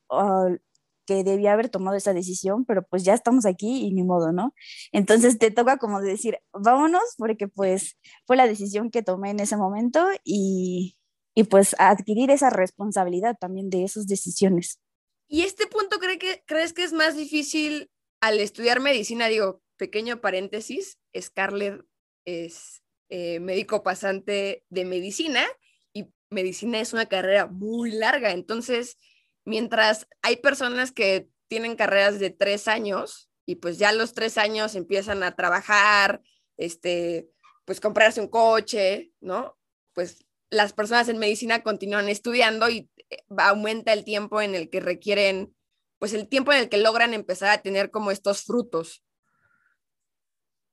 que 1.04 1.24
debía 1.24 1.52
haber 1.52 1.68
tomado 1.68 1.96
esa 1.96 2.14
decisión, 2.14 2.64
pero 2.64 2.84
pues 2.84 3.02
ya 3.02 3.14
estamos 3.14 3.44
aquí 3.44 3.86
y 3.86 3.92
ni 3.92 4.04
modo, 4.04 4.30
¿no? 4.30 4.54
Entonces 4.92 5.36
te 5.36 5.50
toca 5.50 5.78
como 5.78 6.00
decir, 6.00 6.38
vámonos, 6.52 7.02
porque 7.18 7.48
pues 7.48 7.98
fue 8.24 8.36
la 8.36 8.46
decisión 8.46 8.92
que 8.92 9.02
tomé 9.02 9.30
en 9.30 9.40
ese 9.40 9.56
momento 9.56 10.06
y, 10.22 10.96
y 11.36 11.44
pues 11.44 11.76
adquirir 11.78 12.30
esa 12.30 12.48
responsabilidad 12.48 13.36
también 13.38 13.68
de 13.68 13.84
esas 13.84 14.06
decisiones. 14.06 14.80
¿Y 15.28 15.42
este 15.42 15.66
punto 15.66 15.98
cree 15.98 16.18
que, 16.18 16.42
crees 16.46 16.72
que 16.72 16.82
es 16.82 16.94
más 16.94 17.14
difícil 17.14 17.90
al 18.22 18.40
estudiar 18.40 18.80
medicina? 18.80 19.28
Digo, 19.28 19.60
pequeño 19.76 20.22
paréntesis, 20.22 20.98
Scarlett 21.16 21.82
es 22.24 22.82
eh, 23.10 23.38
médico 23.40 23.82
pasante 23.82 24.64
de 24.70 24.84
medicina 24.86 25.44
y 25.92 26.06
medicina 26.30 26.80
es 26.80 26.94
una 26.94 27.04
carrera 27.04 27.46
muy 27.46 27.90
larga. 27.90 28.30
Entonces, 28.30 28.96
mientras 29.44 30.08
hay 30.22 30.36
personas 30.36 30.90
que 30.90 31.28
tienen 31.48 31.76
carreras 31.76 32.18
de 32.18 32.30
tres 32.30 32.66
años 32.66 33.30
y 33.44 33.56
pues 33.56 33.76
ya 33.76 33.90
a 33.90 33.92
los 33.92 34.14
tres 34.14 34.38
años 34.38 34.74
empiezan 34.74 35.22
a 35.22 35.36
trabajar, 35.36 36.22
este, 36.56 37.28
pues 37.66 37.78
comprarse 37.78 38.22
un 38.22 38.28
coche, 38.28 39.12
¿no? 39.20 39.58
Pues 39.92 40.25
las 40.50 40.72
personas 40.72 41.08
en 41.08 41.18
medicina 41.18 41.62
continúan 41.62 42.08
estudiando 42.08 42.68
y 42.68 42.88
eh, 43.10 43.18
aumenta 43.38 43.92
el 43.92 44.04
tiempo 44.04 44.40
en 44.40 44.54
el 44.54 44.70
que 44.70 44.80
requieren, 44.80 45.54
pues 45.98 46.12
el 46.12 46.28
tiempo 46.28 46.52
en 46.52 46.60
el 46.60 46.68
que 46.68 46.78
logran 46.78 47.14
empezar 47.14 47.50
a 47.50 47.62
tener 47.62 47.90
como 47.90 48.10
estos 48.10 48.42
frutos. 48.42 49.02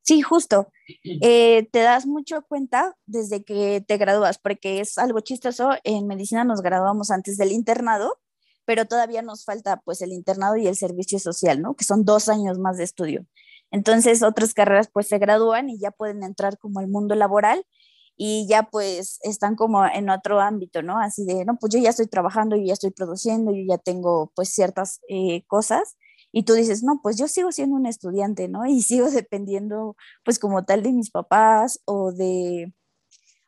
Sí, 0.02 0.20
justo. 0.20 0.70
Eh, 1.22 1.66
te 1.72 1.78
das 1.78 2.04
mucho 2.04 2.42
cuenta 2.42 2.94
desde 3.06 3.42
que 3.42 3.82
te 3.86 3.96
gradúas, 3.96 4.38
porque 4.38 4.80
es 4.80 4.98
algo 4.98 5.20
chistoso. 5.20 5.70
En 5.82 6.06
medicina 6.06 6.44
nos 6.44 6.60
graduamos 6.60 7.10
antes 7.10 7.38
del 7.38 7.52
internado, 7.52 8.20
pero 8.66 8.84
todavía 8.84 9.22
nos 9.22 9.46
falta 9.46 9.80
pues 9.82 10.02
el 10.02 10.12
internado 10.12 10.56
y 10.56 10.66
el 10.66 10.76
servicio 10.76 11.18
social, 11.18 11.62
¿no? 11.62 11.74
Que 11.74 11.84
son 11.84 12.04
dos 12.04 12.28
años 12.28 12.58
más 12.58 12.76
de 12.76 12.84
estudio. 12.84 13.26
Entonces, 13.70 14.22
otras 14.22 14.52
carreras 14.52 14.90
pues 14.92 15.08
se 15.08 15.18
gradúan 15.18 15.70
y 15.70 15.78
ya 15.78 15.90
pueden 15.90 16.22
entrar 16.22 16.58
como 16.58 16.80
al 16.80 16.88
mundo 16.88 17.14
laboral. 17.14 17.66
Y 18.16 18.46
ya 18.48 18.64
pues 18.64 19.18
están 19.22 19.56
como 19.56 19.84
en 19.86 20.10
otro 20.10 20.40
ámbito, 20.40 20.82
¿no? 20.82 20.98
Así 20.98 21.24
de, 21.24 21.44
no, 21.44 21.56
pues 21.56 21.72
yo 21.74 21.80
ya 21.80 21.90
estoy 21.90 22.06
trabajando, 22.06 22.56
yo 22.56 22.64
ya 22.64 22.72
estoy 22.74 22.90
produciendo, 22.90 23.52
yo 23.52 23.62
ya 23.68 23.78
tengo 23.78 24.32
pues 24.34 24.50
ciertas 24.50 25.00
eh, 25.08 25.44
cosas 25.46 25.96
y 26.32 26.44
tú 26.44 26.54
dices, 26.54 26.82
no, 26.82 27.00
pues 27.02 27.16
yo 27.16 27.28
sigo 27.28 27.52
siendo 27.52 27.76
un 27.76 27.86
estudiante, 27.86 28.48
¿no? 28.48 28.66
Y 28.66 28.82
sigo 28.82 29.10
dependiendo 29.10 29.96
pues 30.24 30.38
como 30.38 30.64
tal 30.64 30.82
de 30.82 30.92
mis 30.92 31.10
papás 31.10 31.80
o 31.86 32.12
de 32.12 32.72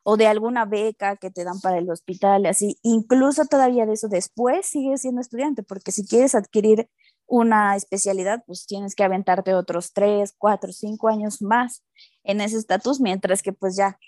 o 0.09 0.17
de 0.17 0.29
alguna 0.29 0.67
beca 0.67 1.17
que 1.17 1.33
te 1.33 1.43
dan 1.43 1.61
para 1.61 1.79
el 1.79 1.91
hospital, 1.91 2.47
así, 2.47 2.79
incluso 2.83 3.45
todavía 3.47 3.87
de 3.87 3.95
eso 3.95 4.07
después 4.07 4.65
sigues 4.67 5.01
siendo 5.01 5.21
estudiante, 5.21 5.65
porque 5.65 5.91
si 5.91 6.07
quieres 6.07 6.37
adquirir 6.37 6.89
una 7.27 7.75
especialidad, 7.75 8.45
pues 8.47 8.67
tienes 8.67 8.95
que 8.95 9.03
aventarte 9.03 9.55
otros 9.55 9.93
tres, 9.93 10.33
cuatro, 10.39 10.73
cinco 10.73 11.09
años 11.09 11.43
más 11.43 11.83
en 12.23 12.41
ese 12.41 12.57
estatus, 12.57 13.01
mientras 13.01 13.43
que 13.43 13.53
pues 13.53 13.77
ya 13.77 13.99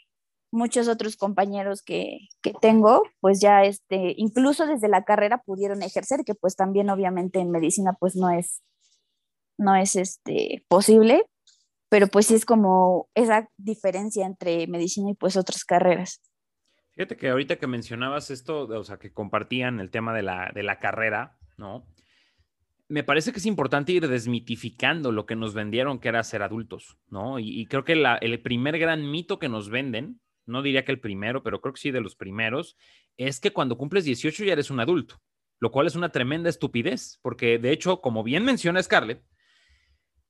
muchos 0.51 0.89
otros 0.89 1.17
compañeros 1.17 1.83
que, 1.83 2.29
que, 2.43 2.53
tengo, 2.61 3.03
pues 3.21 3.41
ya 3.41 3.65
este, 3.65 4.15
incluso 4.17 4.67
desde 4.67 4.89
la 4.89 5.05
carrera 5.05 5.43
pudieron 5.45 5.83
ejercer, 5.83 6.25
que 6.25 6.35
pues 6.35 6.57
también 6.57 6.91
obviamente 6.91 7.39
en 7.39 7.51
medicina 7.51 7.95
pues 7.99 8.17
no 8.17 8.31
es, 8.31 8.63
no 9.59 9.77
es 9.77 9.97
este, 9.97 10.65
posible, 10.69 11.27
pero 11.89 12.07
pues 12.07 12.27
sí 12.27 12.35
es 12.35 12.45
como 12.45 13.09
esa 13.15 13.49
diferencia 13.57 14.27
entre 14.27 14.67
medicina 14.67 15.11
y 15.11 15.15
pues 15.15 15.37
otras 15.37 15.65
carreras. 15.65 16.21
Fíjate 16.95 17.17
que 17.17 17.29
ahorita 17.29 17.57
que 17.57 17.67
mencionabas 17.67 18.31
esto, 18.31 18.67
o 18.67 18.85
sea, 18.85 18.99
que 18.99 19.13
compartían 19.13 19.79
el 19.81 19.91
tema 19.91 20.13
de 20.15 20.23
la, 20.23 20.51
de 20.53 20.65
la 20.65 20.79
carrera, 20.79 21.39
¿no? 21.57 21.87
Me 22.89 23.05
parece 23.05 23.33
que 23.33 23.39
es 23.39 23.47
importante 23.47 23.93
ir 23.93 24.09
desmitificando 24.09 25.13
lo 25.13 25.27
que 25.27 25.37
nos 25.37 25.55
vendieron 25.55 26.01
que 26.01 26.09
era 26.09 26.25
ser 26.25 26.43
adultos, 26.43 26.99
¿no? 27.09 27.39
Y, 27.39 27.67
creo 27.67 27.85
que 27.85 27.95
la, 27.95 28.17
el 28.17 28.41
primer 28.41 28.79
gran 28.79 29.09
mito 29.11 29.39
que 29.39 29.49
nos 29.49 29.69
venden, 29.69 30.21
no 30.49 30.63
diría 30.63 30.85
que 30.85 30.93
el 30.93 31.01
primero, 31.01 31.43
pero 31.43 31.61
creo 31.61 31.75
que 31.75 31.81
sí 31.81 31.91
de 31.91 32.01
los 32.01 32.17
primeros, 32.17 32.77
es 33.17 33.41
que 33.41 33.53
cuando 33.53 33.77
cumples 33.79 34.05
18 34.05 34.45
ya 34.45 34.53
eres 34.53 34.71
un 34.71 34.81
adulto, 34.81 35.21
lo 35.61 35.71
cual 35.71 35.87
es 35.87 35.95
una 35.95 36.11
tremenda 36.11 36.51
estupidez, 36.51 37.19
porque 37.23 37.59
de 37.59 37.73
hecho, 37.73 38.01
como 38.01 38.23
bien 38.23 38.45
menciona 38.45 38.83
Scarlett, 38.83 39.23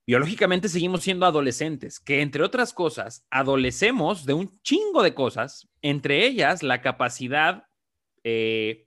biológicamente 0.07 0.69
seguimos 0.69 1.03
siendo 1.03 1.27
adolescentes, 1.27 2.01
que 2.01 2.23
entre 2.23 2.43
otras 2.43 2.73
cosas, 2.73 3.27
adolecemos 3.31 4.25
de 4.25 4.33
un 4.33 4.61
chingo 4.63 5.03
de 5.03 5.15
cosas, 5.15 5.69
entre 5.83 6.27
ellas 6.27 6.63
la 6.63 6.81
capacidad 6.81 7.65
eh, 8.25 8.87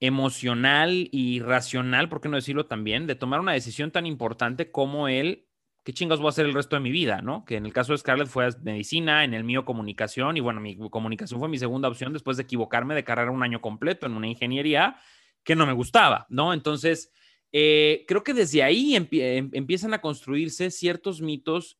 emocional 0.00 1.08
y 1.12 1.40
racional, 1.40 2.08
por 2.08 2.20
qué 2.20 2.28
no 2.28 2.36
decirlo 2.36 2.66
también, 2.66 3.06
de 3.06 3.14
tomar 3.14 3.40
una 3.40 3.52
decisión 3.52 3.90
tan 3.90 4.06
importante 4.06 4.70
como 4.70 5.08
el 5.08 5.46
qué 5.84 5.92
chingados 5.92 6.20
voy 6.20 6.28
a 6.28 6.30
hacer 6.30 6.46
el 6.46 6.54
resto 6.54 6.76
de 6.76 6.80
mi 6.80 6.90
vida, 6.90 7.22
¿no? 7.22 7.44
Que 7.44 7.56
en 7.56 7.66
el 7.66 7.72
caso 7.72 7.92
de 7.92 7.98
Scarlett 7.98 8.28
fue 8.28 8.48
medicina, 8.62 9.24
en 9.24 9.34
el 9.34 9.44
mío 9.44 9.64
comunicación, 9.64 10.36
y 10.36 10.40
bueno, 10.40 10.60
mi 10.60 10.76
comunicación 10.90 11.40
fue 11.40 11.48
mi 11.48 11.58
segunda 11.58 11.88
opción 11.88 12.12
después 12.12 12.36
de 12.36 12.44
equivocarme 12.44 12.94
de 12.94 13.04
carrera 13.04 13.30
un 13.30 13.42
año 13.42 13.60
completo 13.60 14.06
en 14.06 14.14
una 14.14 14.28
ingeniería 14.28 14.96
que 15.44 15.56
no 15.56 15.66
me 15.66 15.72
gustaba, 15.72 16.26
¿no? 16.28 16.52
Entonces, 16.52 17.12
eh, 17.52 18.04
creo 18.08 18.22
que 18.22 18.32
desde 18.34 18.62
ahí 18.62 18.96
em, 18.96 19.08
empiezan 19.52 19.92
a 19.92 20.00
construirse 20.00 20.70
ciertos 20.70 21.20
mitos 21.20 21.78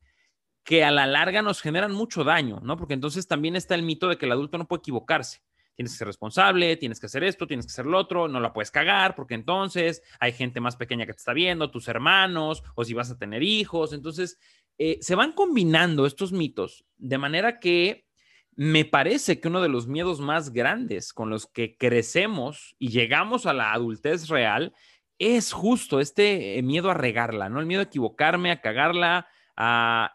que 0.63 0.83
a 0.83 0.91
la 0.91 1.07
larga 1.07 1.41
nos 1.41 1.61
generan 1.61 1.91
mucho 1.91 2.23
daño, 2.23 2.59
¿no? 2.61 2.77
Porque 2.77 2.93
entonces 2.93 3.27
también 3.27 3.55
está 3.55 3.75
el 3.75 3.83
mito 3.83 4.07
de 4.07 4.17
que 4.17 4.25
el 4.25 4.31
adulto 4.31 4.57
no 4.57 4.67
puede 4.67 4.79
equivocarse. 4.79 5.41
Tienes 5.75 5.93
que 5.93 5.97
ser 5.97 6.07
responsable, 6.07 6.77
tienes 6.77 6.99
que 6.99 7.07
hacer 7.07 7.23
esto, 7.23 7.47
tienes 7.47 7.65
que 7.65 7.71
hacer 7.71 7.85
lo 7.85 7.97
otro, 7.97 8.27
no 8.27 8.39
la 8.39 8.53
puedes 8.53 8.71
cagar, 8.71 9.15
porque 9.15 9.33
entonces 9.33 10.03
hay 10.19 10.31
gente 10.31 10.59
más 10.59 10.75
pequeña 10.75 11.05
que 11.05 11.13
te 11.13 11.17
está 11.17 11.33
viendo, 11.33 11.71
tus 11.71 11.87
hermanos, 11.87 12.63
o 12.75 12.83
si 12.83 12.93
vas 12.93 13.09
a 13.09 13.17
tener 13.17 13.41
hijos. 13.41 13.93
Entonces, 13.93 14.39
eh, 14.77 14.97
se 15.01 15.15
van 15.15 15.33
combinando 15.33 16.05
estos 16.05 16.31
mitos 16.31 16.85
de 16.97 17.17
manera 17.17 17.59
que 17.59 18.05
me 18.55 18.85
parece 18.85 19.39
que 19.39 19.47
uno 19.47 19.61
de 19.61 19.69
los 19.69 19.87
miedos 19.87 20.19
más 20.19 20.51
grandes 20.51 21.13
con 21.13 21.29
los 21.29 21.47
que 21.47 21.75
crecemos 21.77 22.75
y 22.77 22.89
llegamos 22.89 23.45
a 23.45 23.53
la 23.53 23.73
adultez 23.73 24.27
real 24.29 24.73
es 25.17 25.51
justo 25.51 25.99
este 25.99 26.57
eh, 26.57 26.61
miedo 26.61 26.89
a 26.89 26.95
regarla, 26.95 27.49
¿no? 27.49 27.59
El 27.59 27.65
miedo 27.65 27.81
a 27.81 27.85
equivocarme, 27.85 28.51
a 28.51 28.61
cagarla 28.61 29.27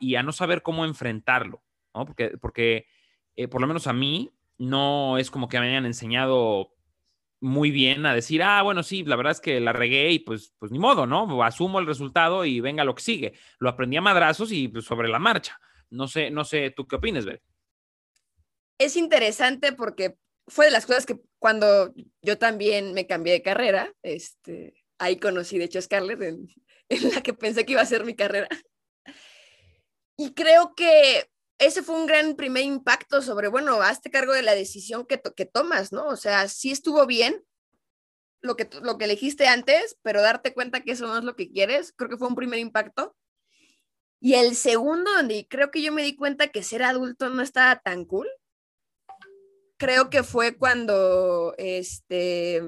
y 0.00 0.16
a 0.16 0.22
no 0.24 0.32
saber 0.32 0.62
cómo 0.62 0.84
enfrentarlo, 0.84 1.62
¿no? 1.94 2.04
Porque, 2.04 2.36
porque 2.38 2.86
eh, 3.36 3.46
por 3.46 3.60
lo 3.60 3.68
menos 3.68 3.86
a 3.86 3.92
mí 3.92 4.32
no 4.58 5.18
es 5.18 5.30
como 5.30 5.48
que 5.48 5.58
me 5.60 5.68
hayan 5.68 5.86
enseñado 5.86 6.74
muy 7.40 7.70
bien 7.70 8.04
a 8.04 8.14
decir, 8.14 8.42
ah, 8.42 8.62
bueno, 8.62 8.82
sí, 8.82 9.04
la 9.04 9.16
verdad 9.16 9.32
es 9.32 9.40
que 9.40 9.60
la 9.60 9.72
regué 9.72 10.10
y 10.10 10.18
pues, 10.18 10.52
pues 10.58 10.72
ni 10.72 10.78
modo, 10.78 11.06
¿no? 11.06 11.42
Asumo 11.42 11.78
el 11.78 11.86
resultado 11.86 12.44
y 12.44 12.60
venga 12.60 12.84
lo 12.84 12.94
que 12.94 13.02
sigue. 13.02 13.34
Lo 13.60 13.68
aprendí 13.68 13.96
a 13.96 14.00
madrazos 14.00 14.50
y 14.52 14.68
pues, 14.68 14.84
sobre 14.84 15.08
la 15.08 15.18
marcha. 15.18 15.58
No 15.90 16.08
sé, 16.08 16.30
no 16.30 16.44
sé, 16.44 16.70
¿tú 16.70 16.86
qué 16.86 16.96
opinas, 16.96 17.24
Beth? 17.24 17.42
Es 18.78 18.96
interesante 18.96 19.72
porque 19.72 20.16
fue 20.46 20.66
de 20.66 20.70
las 20.70 20.86
cosas 20.86 21.06
que 21.06 21.20
cuando 21.38 21.92
yo 22.22 22.38
también 22.38 22.92
me 22.94 23.06
cambié 23.06 23.34
de 23.34 23.42
carrera, 23.42 23.92
este, 24.02 24.74
ahí 24.98 25.16
conocí, 25.16 25.58
de 25.58 25.64
hecho, 25.64 25.78
a 25.78 25.82
Scarlett, 25.82 26.22
en, 26.22 26.48
la 27.14 27.22
que 27.22 27.34
pensé 27.34 27.64
que 27.64 27.72
iba 27.72 27.82
a 27.82 27.86
ser 27.86 28.04
mi 28.04 28.14
carrera. 28.14 28.48
Y 30.16 30.34
creo 30.34 30.74
que 30.74 31.30
ese 31.58 31.82
fue 31.82 31.96
un 31.96 32.06
gran 32.06 32.36
primer 32.36 32.64
impacto 32.64 33.20
sobre, 33.20 33.48
bueno, 33.48 33.82
hazte 33.82 34.10
cargo 34.10 34.32
de 34.32 34.42
la 34.42 34.54
decisión 34.54 35.06
que, 35.06 35.20
que 35.36 35.44
tomas, 35.46 35.92
¿no? 35.92 36.06
O 36.06 36.16
sea, 36.16 36.48
sí 36.48 36.70
estuvo 36.70 37.04
bien 37.06 37.44
lo 38.40 38.56
que, 38.56 38.68
lo 38.82 38.98
que 38.98 39.06
elegiste 39.06 39.46
antes, 39.48 39.98
pero 40.02 40.22
darte 40.22 40.54
cuenta 40.54 40.82
que 40.82 40.92
eso 40.92 41.06
no 41.06 41.18
es 41.18 41.24
lo 41.24 41.34
que 41.36 41.50
quieres, 41.50 41.92
creo 41.96 42.08
que 42.08 42.16
fue 42.16 42.28
un 42.28 42.36
primer 42.36 42.60
impacto. 42.60 43.16
Y 44.20 44.34
el 44.34 44.56
segundo, 44.56 45.12
donde 45.12 45.46
creo 45.48 45.70
que 45.70 45.82
yo 45.82 45.92
me 45.92 46.02
di 46.02 46.16
cuenta 46.16 46.48
que 46.48 46.62
ser 46.62 46.82
adulto 46.82 47.28
no 47.30 47.42
estaba 47.42 47.80
tan 47.80 48.04
cool, 48.04 48.28
creo 49.76 50.10
que 50.10 50.22
fue 50.22 50.56
cuando 50.56 51.54
este, 51.56 52.62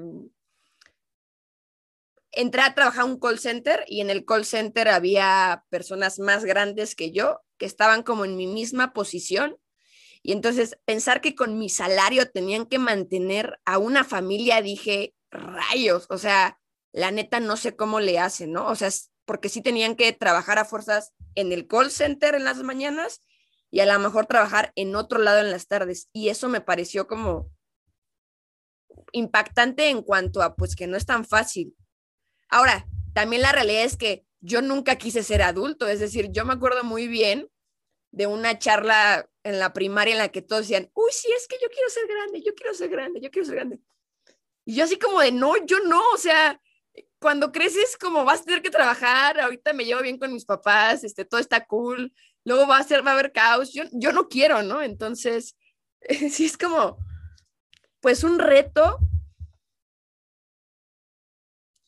entré 2.40 2.62
a 2.62 2.74
trabajar 2.74 3.04
un 3.04 3.18
call 3.18 3.38
center 3.38 3.84
y 3.86 4.00
en 4.00 4.10
el 4.10 4.24
call 4.24 4.44
center 4.44 4.88
había 4.88 5.64
personas 5.68 6.18
más 6.18 6.44
grandes 6.44 6.94
que 6.94 7.12
yo 7.12 7.40
que 7.58 7.66
estaban 7.66 8.02
como 8.02 8.24
en 8.24 8.36
mi 8.36 8.46
misma 8.46 8.94
posición. 8.94 9.58
Y 10.22 10.32
entonces 10.32 10.78
pensar 10.86 11.20
que 11.20 11.34
con 11.34 11.58
mi 11.58 11.68
salario 11.68 12.30
tenían 12.30 12.66
que 12.66 12.78
mantener 12.78 13.60
a 13.64 13.78
una 13.78 14.04
familia, 14.04 14.62
dije, 14.62 15.14
rayos, 15.30 16.06
o 16.08 16.18
sea, 16.18 16.58
la 16.92 17.10
neta 17.10 17.40
no 17.40 17.56
sé 17.56 17.76
cómo 17.76 18.00
le 18.00 18.18
hacen, 18.18 18.52
¿no? 18.52 18.66
O 18.66 18.74
sea, 18.74 18.90
porque 19.26 19.48
sí 19.48 19.62
tenían 19.62 19.94
que 19.94 20.12
trabajar 20.12 20.58
a 20.58 20.64
fuerzas 20.64 21.12
en 21.34 21.52
el 21.52 21.66
call 21.66 21.90
center 21.90 22.34
en 22.34 22.44
las 22.44 22.62
mañanas 22.62 23.22
y 23.70 23.80
a 23.80 23.86
lo 23.86 23.98
mejor 23.98 24.26
trabajar 24.26 24.72
en 24.74 24.96
otro 24.96 25.20
lado 25.20 25.40
en 25.40 25.50
las 25.50 25.66
tardes. 25.66 26.08
Y 26.12 26.30
eso 26.30 26.48
me 26.48 26.60
pareció 26.60 27.06
como 27.06 27.50
impactante 29.12 29.88
en 29.88 30.02
cuanto 30.02 30.42
a, 30.42 30.56
pues, 30.56 30.74
que 30.74 30.86
no 30.86 30.96
es 30.96 31.06
tan 31.06 31.24
fácil. 31.24 31.76
Ahora, 32.50 32.86
también 33.14 33.42
la 33.42 33.52
realidad 33.52 33.84
es 33.84 33.96
que 33.96 34.24
yo 34.40 34.62
nunca 34.62 34.96
quise 34.96 35.22
ser 35.22 35.42
adulto, 35.42 35.86
es 35.86 36.00
decir, 36.00 36.30
yo 36.32 36.44
me 36.44 36.54
acuerdo 36.54 36.82
muy 36.84 37.08
bien 37.08 37.50
de 38.10 38.26
una 38.26 38.58
charla 38.58 39.28
en 39.42 39.58
la 39.58 39.72
primaria 39.72 40.12
en 40.12 40.18
la 40.18 40.28
que 40.28 40.42
todos 40.42 40.62
decían, 40.62 40.90
uy, 40.94 41.10
sí, 41.12 41.28
es 41.36 41.46
que 41.46 41.56
yo 41.62 41.68
quiero 41.68 41.88
ser 41.88 42.06
grande, 42.06 42.42
yo 42.42 42.54
quiero 42.54 42.74
ser 42.74 42.88
grande, 42.88 43.20
yo 43.20 43.30
quiero 43.30 43.46
ser 43.46 43.56
grande. 43.56 43.78
Y 44.64 44.74
yo 44.74 44.84
así 44.84 44.98
como 44.98 45.20
de, 45.20 45.32
no, 45.32 45.54
yo 45.66 45.80
no, 45.80 46.02
o 46.12 46.16
sea, 46.16 46.60
cuando 47.18 47.52
creces 47.52 47.96
como 47.96 48.24
vas 48.24 48.40
a 48.40 48.44
tener 48.44 48.62
que 48.62 48.70
trabajar, 48.70 49.40
ahorita 49.40 49.72
me 49.72 49.84
llevo 49.84 50.02
bien 50.02 50.18
con 50.18 50.32
mis 50.32 50.44
papás, 50.44 51.04
este, 51.04 51.24
todo 51.24 51.40
está 51.40 51.66
cool, 51.66 52.12
luego 52.44 52.66
va 52.66 52.78
a 52.78 52.82
ser, 52.82 53.06
va 53.06 53.10
a 53.10 53.14
haber 53.14 53.32
caos, 53.32 53.72
yo, 53.72 53.84
yo 53.92 54.12
no 54.12 54.28
quiero, 54.28 54.62
¿no? 54.62 54.82
Entonces, 54.82 55.56
sí 56.30 56.46
es 56.46 56.56
como, 56.56 56.98
pues 58.00 58.24
un 58.24 58.38
reto 58.38 58.98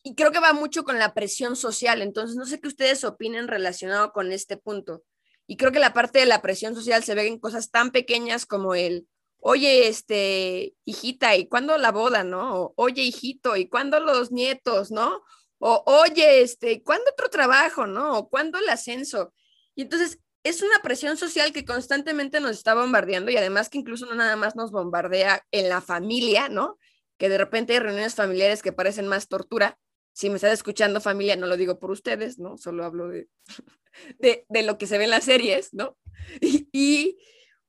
y 0.03 0.15
creo 0.15 0.31
que 0.31 0.39
va 0.39 0.53
mucho 0.53 0.83
con 0.83 0.99
la 0.99 1.13
presión 1.13 1.55
social. 1.55 2.01
Entonces, 2.01 2.35
no 2.35 2.45
sé 2.45 2.59
qué 2.59 2.67
ustedes 2.67 3.03
opinen 3.05 3.47
relacionado 3.47 4.11
con 4.11 4.31
este 4.31 4.57
punto. 4.57 5.03
Y 5.47 5.57
creo 5.57 5.71
que 5.71 5.79
la 5.79 5.93
parte 5.93 6.19
de 6.19 6.25
la 6.25 6.41
presión 6.41 6.75
social 6.75 7.03
se 7.03 7.15
ve 7.15 7.27
en 7.27 7.39
cosas 7.39 7.71
tan 7.71 7.91
pequeñas 7.91 8.45
como 8.45 8.75
el, 8.75 9.07
oye, 9.39 9.87
este, 9.87 10.75
hijita, 10.85 11.35
¿y 11.35 11.47
cuándo 11.47 11.77
la 11.77 11.91
boda, 11.91 12.23
no? 12.23 12.73
oye, 12.75 13.03
hijito, 13.03 13.55
¿y 13.55 13.67
cuándo 13.67 13.99
los 13.99 14.31
nietos, 14.31 14.91
no? 14.91 15.23
O, 15.59 15.83
oye, 15.85 16.41
este, 16.41 16.83
¿cuándo 16.83 17.05
otro 17.11 17.29
trabajo, 17.29 17.87
no? 17.87 18.17
O 18.17 18.29
¿cuándo 18.29 18.57
el 18.59 18.69
ascenso? 18.69 19.33
Y 19.75 19.83
entonces, 19.83 20.19
es 20.43 20.61
una 20.61 20.81
presión 20.81 21.17
social 21.17 21.53
que 21.53 21.65
constantemente 21.65 22.41
nos 22.41 22.51
está 22.51 22.73
bombardeando 22.73 23.31
y 23.31 23.37
además 23.37 23.69
que 23.69 23.77
incluso 23.77 24.05
no 24.05 24.15
nada 24.15 24.35
más 24.35 24.55
nos 24.55 24.71
bombardea 24.71 25.45
en 25.51 25.69
la 25.69 25.79
familia, 25.81 26.49
¿no? 26.49 26.77
Que 27.17 27.29
de 27.29 27.37
repente 27.37 27.73
hay 27.73 27.79
reuniones 27.79 28.15
familiares 28.15 28.61
que 28.61 28.73
parecen 28.73 29.07
más 29.07 29.29
tortura, 29.29 29.77
si 30.13 30.29
me 30.29 30.35
están 30.35 30.51
escuchando 30.51 31.01
familia, 31.01 31.35
no 31.35 31.47
lo 31.47 31.57
digo 31.57 31.79
por 31.79 31.91
ustedes, 31.91 32.39
¿no? 32.39 32.57
Solo 32.57 32.85
hablo 32.85 33.07
de, 33.09 33.29
de, 34.49 34.63
lo 34.63 34.77
que 34.77 34.87
se 34.87 34.97
ve 34.97 35.05
en 35.05 35.09
las 35.09 35.25
series, 35.25 35.73
¿no? 35.73 35.97
Y, 36.71 37.17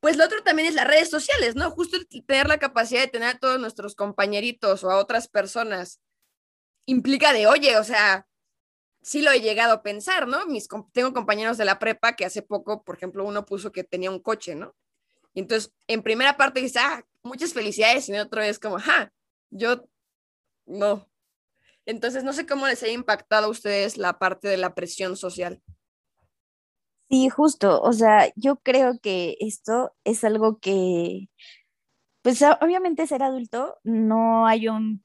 pues 0.01 0.19
lo 0.19 0.25
otro 0.27 0.43
también 0.43 0.69
es 0.69 0.75
las 0.75 0.87
redes 0.87 1.09
sociales, 1.09 1.57
¿no? 1.57 1.71
Justo 1.71 1.97
tener 2.27 2.47
la 2.47 2.59
capacidad 2.59 3.01
de 3.01 3.09
tener 3.09 3.29
a 3.29 3.39
todos 3.39 3.59
nuestros 3.59 3.95
compañeritos 3.95 4.85
o 4.85 4.91
a 4.91 4.99
otras 4.99 5.29
personas 5.29 6.01
implica 6.85 7.33
de, 7.33 7.47
oye, 7.47 7.79
o 7.79 7.85
sea, 7.85 8.27
sí 9.01 9.23
lo 9.23 9.31
he 9.31 9.41
llegado 9.41 9.73
a 9.73 9.83
pensar, 9.83 10.29
¿no? 10.29 10.47
Mis, 10.47 10.69
tengo 10.93 11.15
compañeros 11.15 11.57
de 11.57 11.65
la 11.65 11.79
prepa 11.79 12.17
que 12.17 12.27
hace 12.27 12.43
poco, 12.43 12.85
por 12.85 12.97
ejemplo, 12.97 13.25
uno 13.25 13.47
puso 13.47 13.73
que 13.73 13.83
tenía 13.83 14.11
un 14.11 14.21
coche, 14.21 14.55
¿no? 14.55 14.77
Y 15.33 15.41
entonces, 15.41 15.73
en 15.87 16.03
primera 16.03 16.37
parte 16.37 16.61
dices, 16.61 16.83
ah, 16.83 17.05
muchas 17.23 17.53
felicidades, 17.53 18.09
y 18.09 18.15
en 18.15 18.21
otro 18.21 18.43
es 18.43 18.59
como, 18.59 18.79
ja, 18.79 19.13
yo 19.51 19.89
no. 20.67 21.09
Entonces, 21.87 22.25
no 22.25 22.33
sé 22.33 22.47
cómo 22.47 22.67
les 22.67 22.83
ha 22.83 22.89
impactado 22.89 23.47
a 23.47 23.51
ustedes 23.51 23.99
la 23.99 24.19
parte 24.19 24.49
de 24.49 24.57
la 24.57 24.75
presión 24.75 25.17
social. 25.17 25.63
Sí, 27.11 27.29
justo, 27.29 27.81
o 27.83 27.93
sea, 27.93 28.33
yo 28.35 28.57
creo 28.57 28.99
que 29.01 29.37
esto 29.41 29.95
es 30.05 30.25
algo 30.25 30.59
que, 30.59 31.29
pues 32.23 32.43
obviamente 32.61 33.07
ser 33.07 33.23
adulto 33.23 33.79
no 33.85 34.47
hay 34.47 34.69
un, 34.69 35.05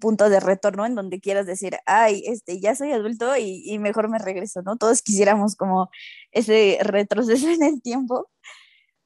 punto 0.00 0.28
de 0.28 0.40
retorno 0.40 0.86
en 0.86 0.96
donde 0.96 1.20
quieras 1.20 1.46
decir, 1.46 1.76
ay, 1.86 2.24
este, 2.26 2.60
ya 2.60 2.74
soy 2.74 2.92
adulto 2.92 3.36
y, 3.36 3.62
y 3.64 3.78
mejor 3.78 4.08
me 4.08 4.18
regreso, 4.18 4.62
¿no? 4.62 4.76
Todos 4.76 5.02
quisiéramos 5.02 5.54
como 5.56 5.90
ese 6.32 6.78
retroceso 6.82 7.48
en 7.50 7.62
el 7.62 7.82
tiempo, 7.82 8.28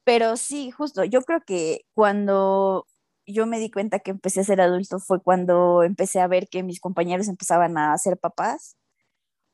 pero 0.05 0.37
sí, 0.37 0.71
justo, 0.71 1.03
yo 1.05 1.21
creo 1.21 1.41
que 1.45 1.85
cuando 1.93 2.87
yo 3.27 3.45
me 3.45 3.59
di 3.59 3.71
cuenta 3.71 3.99
que 3.99 4.11
empecé 4.11 4.41
a 4.41 4.43
ser 4.43 4.61
adulto 4.61 4.99
fue 4.99 5.21
cuando 5.21 5.83
empecé 5.83 6.19
a 6.21 6.27
ver 6.27 6.47
que 6.49 6.63
mis 6.63 6.79
compañeros 6.79 7.27
empezaban 7.27 7.77
a 7.77 7.97
ser 7.97 8.17
papás 8.17 8.77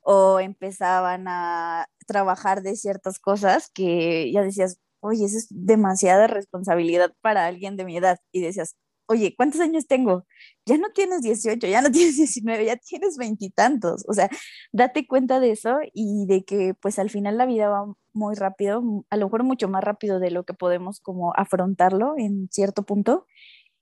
o 0.01 0.39
empezaban 0.39 1.27
a 1.27 1.87
trabajar 2.07 2.61
de 2.63 2.75
ciertas 2.75 3.19
cosas 3.19 3.69
que 3.73 4.31
ya 4.31 4.43
decías, 4.43 4.79
oye, 5.01 5.25
eso 5.25 5.37
es 5.37 5.47
demasiada 5.49 6.27
responsabilidad 6.27 7.13
para 7.21 7.45
alguien 7.45 7.77
de 7.77 7.85
mi 7.85 7.97
edad. 7.97 8.19
Y 8.31 8.41
decías, 8.41 8.75
oye, 9.09 9.35
¿cuántos 9.35 9.59
años 9.61 9.87
tengo? 9.87 10.25
Ya 10.65 10.77
no 10.77 10.89
tienes 10.93 11.21
18, 11.21 11.67
ya 11.67 11.81
no 11.81 11.91
tienes 11.91 12.17
19, 12.17 12.65
ya 12.65 12.77
tienes 12.77 13.17
veintitantos. 13.17 14.05
O 14.07 14.13
sea, 14.13 14.29
date 14.71 15.07
cuenta 15.07 15.39
de 15.39 15.51
eso 15.51 15.79
y 15.93 16.25
de 16.27 16.43
que 16.43 16.73
pues 16.79 16.99
al 16.99 17.09
final 17.09 17.37
la 17.37 17.45
vida 17.45 17.69
va 17.69 17.93
muy 18.13 18.35
rápido, 18.35 18.83
a 19.09 19.17
lo 19.17 19.25
mejor 19.27 19.43
mucho 19.43 19.67
más 19.67 19.83
rápido 19.83 20.19
de 20.19 20.31
lo 20.31 20.43
que 20.43 20.53
podemos 20.53 20.99
como 21.01 21.33
afrontarlo 21.35 22.15
en 22.17 22.49
cierto 22.51 22.83
punto. 22.83 23.25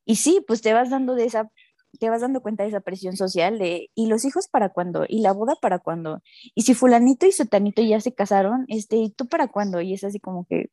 Y 0.08 0.16
sí, 0.16 0.44
pues 0.48 0.62
te 0.62 0.74
vas 0.74 0.90
dando 0.90 1.14
de 1.16 1.26
esa 1.26 1.52
te 2.00 2.10
vas 2.10 2.22
dando 2.22 2.42
cuenta 2.42 2.64
de 2.64 2.70
esa 2.70 2.82
presión 2.82 3.18
social 3.18 3.58
de, 3.60 3.90
¿y 3.96 4.08
los 4.08 4.26
hijos 4.26 4.48
para 4.48 4.70
cuándo? 4.70 5.06
¿Y 5.08 5.22
la 5.22 5.32
boda 5.32 5.56
para 5.62 5.80
cuándo? 5.80 6.22
Y 6.56 6.64
si 6.64 6.74
fulanito 6.74 7.26
y 7.26 7.32
sotanito 7.32 7.82
ya 7.82 8.00
se 8.02 8.14
casaron, 8.14 8.66
este, 8.68 8.98
¿y 8.98 9.10
tú 9.12 9.28
para 9.28 9.48
cuándo? 9.48 9.82
Y 9.82 9.94
es 9.94 10.04
así 10.04 10.20
como 10.20 10.46
que, 10.46 10.70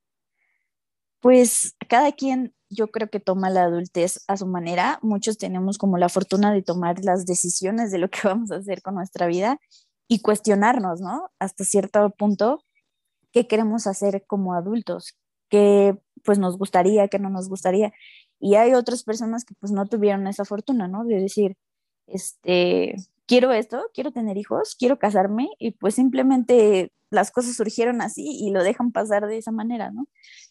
pues 1.20 1.76
cada 1.88 2.12
quien 2.12 2.54
yo 2.68 2.88
creo 2.88 3.08
que 3.08 3.20
toma 3.20 3.50
la 3.50 3.64
adultez 3.64 4.24
a 4.28 4.36
su 4.36 4.46
manera. 4.46 4.98
Muchos 5.02 5.38
tenemos 5.38 5.78
como 5.78 5.96
la 5.98 6.08
fortuna 6.08 6.52
de 6.52 6.62
tomar 6.62 6.96
las 7.04 7.24
decisiones 7.24 7.90
de 7.90 7.98
lo 7.98 8.10
que 8.10 8.20
vamos 8.24 8.50
a 8.50 8.56
hacer 8.56 8.82
con 8.82 8.96
nuestra 8.96 9.26
vida 9.26 9.58
y 10.08 10.20
cuestionarnos, 10.20 11.00
¿no? 11.00 11.30
Hasta 11.38 11.64
cierto 11.64 12.10
punto, 12.10 12.64
¿qué 13.32 13.46
queremos 13.46 13.86
hacer 13.86 14.24
como 14.26 14.54
adultos? 14.54 15.16
¿Qué 15.48 15.98
pues 16.24 16.38
nos 16.38 16.58
gustaría, 16.58 17.08
qué 17.08 17.18
no 17.18 17.30
nos 17.30 17.48
gustaría? 17.48 17.92
Y 18.44 18.56
hay 18.56 18.74
otras 18.74 19.04
personas 19.04 19.42
que 19.46 19.54
pues 19.58 19.72
no 19.72 19.86
tuvieron 19.86 20.26
esa 20.26 20.44
fortuna, 20.44 20.86
¿no? 20.86 21.04
De 21.06 21.16
decir, 21.16 21.56
este, 22.06 22.94
quiero 23.26 23.52
esto, 23.52 23.86
quiero 23.94 24.12
tener 24.12 24.36
hijos, 24.36 24.76
quiero 24.78 24.98
casarme 24.98 25.48
y 25.58 25.70
pues 25.70 25.94
simplemente 25.94 26.92
las 27.08 27.30
cosas 27.30 27.56
surgieron 27.56 28.02
así 28.02 28.22
y 28.38 28.50
lo 28.50 28.62
dejan 28.62 28.92
pasar 28.92 29.26
de 29.28 29.38
esa 29.38 29.50
manera, 29.50 29.90
¿no? 29.92 30.08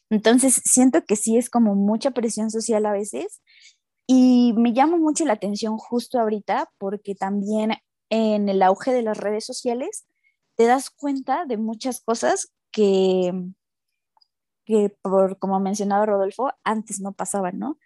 Entonces 0.10 0.60
siento 0.66 1.06
que 1.06 1.16
sí 1.16 1.38
es 1.38 1.52
como 1.52 1.76
mucha 1.76 2.10
presión 2.10 2.50
social 2.50 2.84
a 2.88 2.94
veces 2.94 3.44
y 4.08 4.54
me 4.58 4.74
llama 4.74 4.98
mucho 4.98 5.24
la 5.26 5.34
atención 5.34 5.78
justo 5.78 6.20
ahorita 6.20 6.72
porque 6.80 7.14
también 7.14 7.74
en 8.10 8.50
el 8.50 8.64
auge 8.64 8.92
de 8.92 9.04
las 9.04 9.20
redes 9.20 9.46
sociales 9.46 10.08
te 10.56 10.66
das 10.66 10.90
cuenta 10.90 11.46
de 11.46 11.58
muchas 11.58 12.02
cosas 12.02 12.52
que 12.72 13.34
que 14.66 14.96
por, 15.02 15.38
como 15.40 15.56
ha 15.56 15.60
mencionado 15.60 16.06
Rodolfo, 16.06 16.52
antes 16.64 17.00
no 17.02 17.14
pasaban, 17.14 17.60
¿no? 17.60 17.78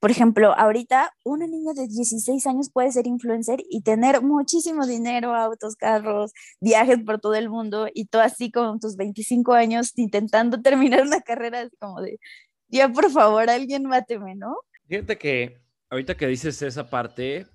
Por 0.00 0.12
ejemplo, 0.12 0.54
ahorita 0.56 1.12
una 1.24 1.48
niña 1.48 1.72
de 1.74 1.88
16 1.88 2.46
años 2.46 2.70
puede 2.70 2.92
ser 2.92 3.08
influencer 3.08 3.60
y 3.68 3.82
tener 3.82 4.22
muchísimo 4.22 4.86
dinero, 4.86 5.34
autos, 5.34 5.74
carros, 5.74 6.32
viajes 6.60 6.98
por 7.04 7.20
todo 7.20 7.34
el 7.34 7.50
mundo 7.50 7.88
y 7.92 8.06
tú 8.06 8.18
así 8.18 8.52
con 8.52 8.78
tus 8.78 8.96
25 8.96 9.54
años 9.54 9.92
intentando 9.96 10.62
terminar 10.62 11.02
una 11.02 11.20
carrera 11.20 11.68
como 11.80 12.00
de, 12.00 12.20
ya 12.68 12.88
por 12.88 13.10
favor, 13.10 13.50
alguien 13.50 13.84
máteme, 13.84 14.36
¿no? 14.36 14.56
Fíjate 14.86 15.18
que 15.18 15.58
ahorita 15.90 16.16
que 16.16 16.26
dices 16.28 16.62
esa 16.62 16.88
parte, 16.88 17.46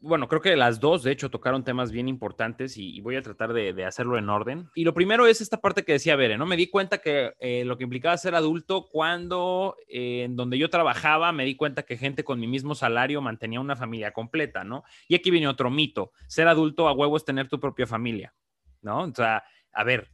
bueno, 0.00 0.28
creo 0.28 0.40
que 0.40 0.56
las 0.56 0.80
dos, 0.80 1.02
de 1.02 1.12
hecho, 1.12 1.30
tocaron 1.30 1.64
temas 1.64 1.90
bien 1.90 2.08
importantes 2.08 2.76
y, 2.76 3.00
voy 3.00 3.16
a 3.16 3.22
tratar 3.22 3.52
de, 3.52 3.84
hacerlo 3.84 4.18
en 4.18 4.28
orden. 4.28 4.70
Y 4.74 4.84
lo 4.84 4.94
primero 4.94 5.26
es 5.26 5.40
esta 5.40 5.60
parte 5.60 5.84
que 5.84 5.92
decía 5.92 6.16
Bere, 6.16 6.38
¿no? 6.38 6.46
Me 6.46 6.56
di 6.56 6.68
cuenta 6.68 6.98
que 6.98 7.34
eh, 7.38 7.64
lo 7.64 7.76
que 7.76 7.84
implicaba 7.84 8.16
ser 8.16 8.34
adulto 8.34 8.88
cuando 8.90 9.76
eh, 9.88 10.22
en 10.24 10.36
donde 10.36 10.58
yo 10.58 10.70
trabajaba 10.70 11.32
me 11.32 11.44
di 11.44 11.54
cuenta 11.54 11.82
que 11.82 11.96
gente 11.96 12.24
con 12.24 12.40
mi 12.40 12.46
mismo 12.46 12.74
salario 12.74 13.20
mantenía 13.20 13.60
una 13.60 13.76
familia 13.76 14.12
completa, 14.12 14.64
¿no? 14.64 14.84
Y 15.08 15.14
aquí 15.14 15.30
viene 15.30 15.48
otro 15.48 15.70
mito, 15.70 16.12
ser 16.26 16.48
adulto 16.48 16.88
a 16.88 16.92
huevo 16.92 17.16
es 17.16 17.24
tener 17.24 17.48
tu 17.48 17.60
propia 17.60 17.86
familia, 17.86 18.34
¿no? 18.80 19.02
O 19.02 19.14
sea, 19.14 19.44
a 19.72 19.84
ver, 19.84 20.10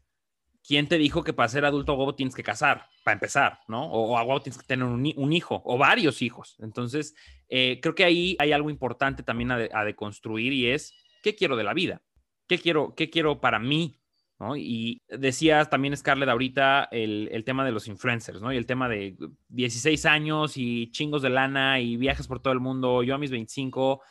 ¿quién 0.67 0.89
te 0.89 0.99
dijo 0.99 1.23
que 1.23 1.33
para 1.33 1.49
ser 1.49 1.65
adulto 1.65 1.93
a 1.93 1.95
huevo 1.95 2.15
tienes 2.15 2.35
que 2.35 2.43
casar? 2.43 2.87
Para 3.05 3.15
empezar, 3.15 3.61
¿no? 3.69 3.87
O, 3.87 4.19
a 4.19 4.23
huevo 4.23 4.41
tienes 4.41 4.59
que 4.59 4.67
tener 4.67 4.85
un, 4.85 5.33
hijo 5.33 5.63
o 5.65 5.79
varios 5.79 6.23
hijos. 6.23 6.57
Entonces, 6.61 7.15
eh, 7.49 7.79
creo 7.81 7.95
que 7.95 8.05
ahí 8.05 8.37
hay 8.39 8.53
algo 8.53 8.71
importante 8.71 9.23
también 9.23 9.51
a, 9.53 9.85
deconstruir 9.85 10.53
y 10.53 10.71
es, 10.71 10.93
¿qué 11.23 11.35
quiero 11.35 11.57
de 11.57 11.65
la 11.65 11.75
vida? 11.75 12.03
¿Qué 12.49 12.59
quiero, 12.59 12.95
qué 12.95 13.11
quiero 13.11 13.41
para 13.41 13.59
mí? 13.59 14.01
¿no? 14.39 14.57
Y 14.57 15.03
decías 15.09 15.71
también, 15.71 15.97
Scarlett, 15.97 16.29
ahorita 16.29 16.89
el, 16.91 17.29
el, 17.33 17.45
tema 17.45 17.65
de 17.65 17.73
los 17.73 17.89
influencers, 17.89 18.43
¿no? 18.43 18.53
Y 18.53 18.59
el 18.59 18.67
tema 18.67 18.87
de 18.87 19.17
16 19.49 20.05
años 20.05 20.59
y 20.59 20.91
chingos 20.91 21.23
de 21.23 21.31
lana 21.31 21.81
y 21.81 21.97
viajes 21.97 22.27
por 22.27 22.41
todo 22.41 22.53
el 22.53 22.61
mundo. 22.61 23.03
Yo 23.03 23.15
a 23.15 23.19
mis 23.19 23.31
25 23.31 24.03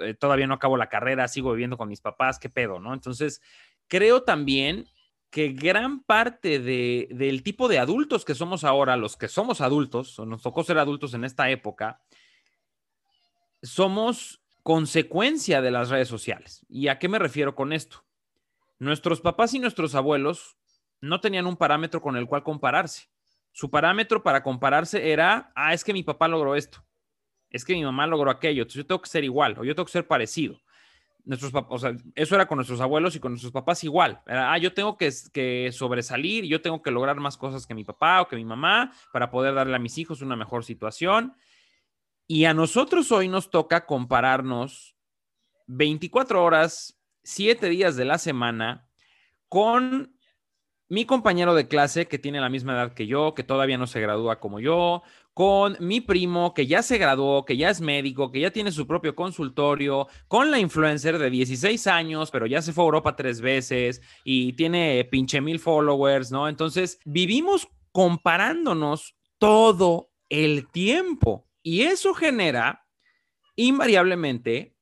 eh, 0.00 0.14
todavía 0.14 0.46
no 0.46 0.54
acabo 0.54 0.76
la 0.76 0.88
carrera, 0.88 1.28
sigo 1.28 1.52
viviendo 1.52 1.78
con 1.78 1.88
mis 1.88 2.02
papás, 2.02 2.38
¿qué 2.38 2.50
pedo, 2.50 2.78
no? 2.78 2.92
Entonces, 2.92 3.40
creo 3.88 4.22
también 4.22 4.86
que 5.30 5.50
gran 5.50 6.02
parte 6.02 6.58
de, 6.58 7.08
del 7.12 7.42
tipo 7.42 7.68
de 7.68 7.78
adultos 7.78 8.24
que 8.24 8.34
somos 8.34 8.64
ahora, 8.64 8.96
los 8.96 9.16
que 9.16 9.28
somos 9.28 9.60
adultos, 9.60 10.18
o 10.18 10.26
nos 10.26 10.42
tocó 10.42 10.64
ser 10.64 10.78
adultos 10.78 11.14
en 11.14 11.24
esta 11.24 11.50
época, 11.50 12.02
somos 13.62 14.42
consecuencia 14.62 15.62
de 15.62 15.70
las 15.70 15.88
redes 15.88 16.08
sociales. 16.08 16.66
¿Y 16.68 16.88
a 16.88 16.98
qué 16.98 17.08
me 17.08 17.18
refiero 17.18 17.54
con 17.54 17.72
esto? 17.72 18.04
Nuestros 18.78 19.20
papás 19.20 19.54
y 19.54 19.60
nuestros 19.60 19.94
abuelos 19.94 20.56
no 21.00 21.20
tenían 21.20 21.46
un 21.46 21.56
parámetro 21.56 22.02
con 22.02 22.16
el 22.16 22.26
cual 22.26 22.42
compararse. 22.42 23.08
Su 23.52 23.70
parámetro 23.70 24.22
para 24.22 24.42
compararse 24.42 25.12
era, 25.12 25.52
ah, 25.54 25.74
es 25.74 25.84
que 25.84 25.92
mi 25.92 26.02
papá 26.02 26.28
logró 26.28 26.56
esto, 26.56 26.84
es 27.50 27.64
que 27.64 27.74
mi 27.74 27.84
mamá 27.84 28.06
logró 28.06 28.30
aquello, 28.30 28.62
entonces 28.62 28.82
yo 28.82 28.86
tengo 28.86 29.02
que 29.02 29.08
ser 29.08 29.24
igual 29.24 29.56
o 29.58 29.64
yo 29.64 29.74
tengo 29.74 29.86
que 29.86 29.92
ser 29.92 30.06
parecido 30.06 30.60
nuestros 31.24 31.52
o 31.54 31.78
sea, 31.78 31.96
eso 32.14 32.34
era 32.34 32.46
con 32.46 32.56
nuestros 32.56 32.80
abuelos 32.80 33.16
y 33.16 33.20
con 33.20 33.32
nuestros 33.32 33.52
papás 33.52 33.84
igual. 33.84 34.20
ah, 34.26 34.58
yo 34.58 34.72
tengo 34.72 34.96
que, 34.96 35.10
que 35.32 35.70
sobresalir, 35.72 36.44
yo 36.44 36.60
tengo 36.60 36.82
que 36.82 36.90
lograr 36.90 37.16
más 37.20 37.36
cosas 37.36 37.66
que 37.66 37.74
mi 37.74 37.84
papá 37.84 38.22
o 38.22 38.28
que 38.28 38.36
mi 38.36 38.44
mamá 38.44 38.92
para 39.12 39.30
poder 39.30 39.54
darle 39.54 39.76
a 39.76 39.78
mis 39.78 39.98
hijos 39.98 40.22
una 40.22 40.36
mejor 40.36 40.64
situación. 40.64 41.34
Y 42.26 42.44
a 42.44 42.54
nosotros 42.54 43.10
hoy 43.12 43.28
nos 43.28 43.50
toca 43.50 43.86
compararnos 43.86 44.96
24 45.66 46.44
horas, 46.44 47.00
7 47.24 47.68
días 47.68 47.96
de 47.96 48.04
la 48.04 48.18
semana 48.18 48.88
con 49.48 50.16
mi 50.90 51.06
compañero 51.06 51.54
de 51.54 51.68
clase 51.68 52.08
que 52.08 52.18
tiene 52.18 52.40
la 52.40 52.48
misma 52.48 52.72
edad 52.72 52.92
que 52.94 53.06
yo, 53.06 53.32
que 53.32 53.44
todavía 53.44 53.78
no 53.78 53.86
se 53.86 54.00
gradúa 54.00 54.40
como 54.40 54.58
yo, 54.58 55.02
con 55.32 55.76
mi 55.78 56.00
primo 56.00 56.52
que 56.52 56.66
ya 56.66 56.82
se 56.82 56.98
graduó, 56.98 57.44
que 57.44 57.56
ya 57.56 57.70
es 57.70 57.80
médico, 57.80 58.32
que 58.32 58.40
ya 58.40 58.50
tiene 58.50 58.72
su 58.72 58.88
propio 58.88 59.14
consultorio, 59.14 60.08
con 60.26 60.50
la 60.50 60.58
influencer 60.58 61.18
de 61.18 61.30
16 61.30 61.86
años, 61.86 62.32
pero 62.32 62.44
ya 62.46 62.60
se 62.60 62.72
fue 62.72 62.82
a 62.82 62.86
Europa 62.86 63.14
tres 63.14 63.40
veces 63.40 64.02
y 64.24 64.54
tiene 64.54 65.06
pinche 65.08 65.40
mil 65.40 65.60
followers, 65.60 66.32
¿no? 66.32 66.48
Entonces, 66.48 66.98
vivimos 67.04 67.68
comparándonos 67.92 69.14
todo 69.38 70.10
el 70.28 70.68
tiempo 70.72 71.46
y 71.62 71.82
eso 71.82 72.14
genera 72.14 72.84
invariablemente 73.54 74.74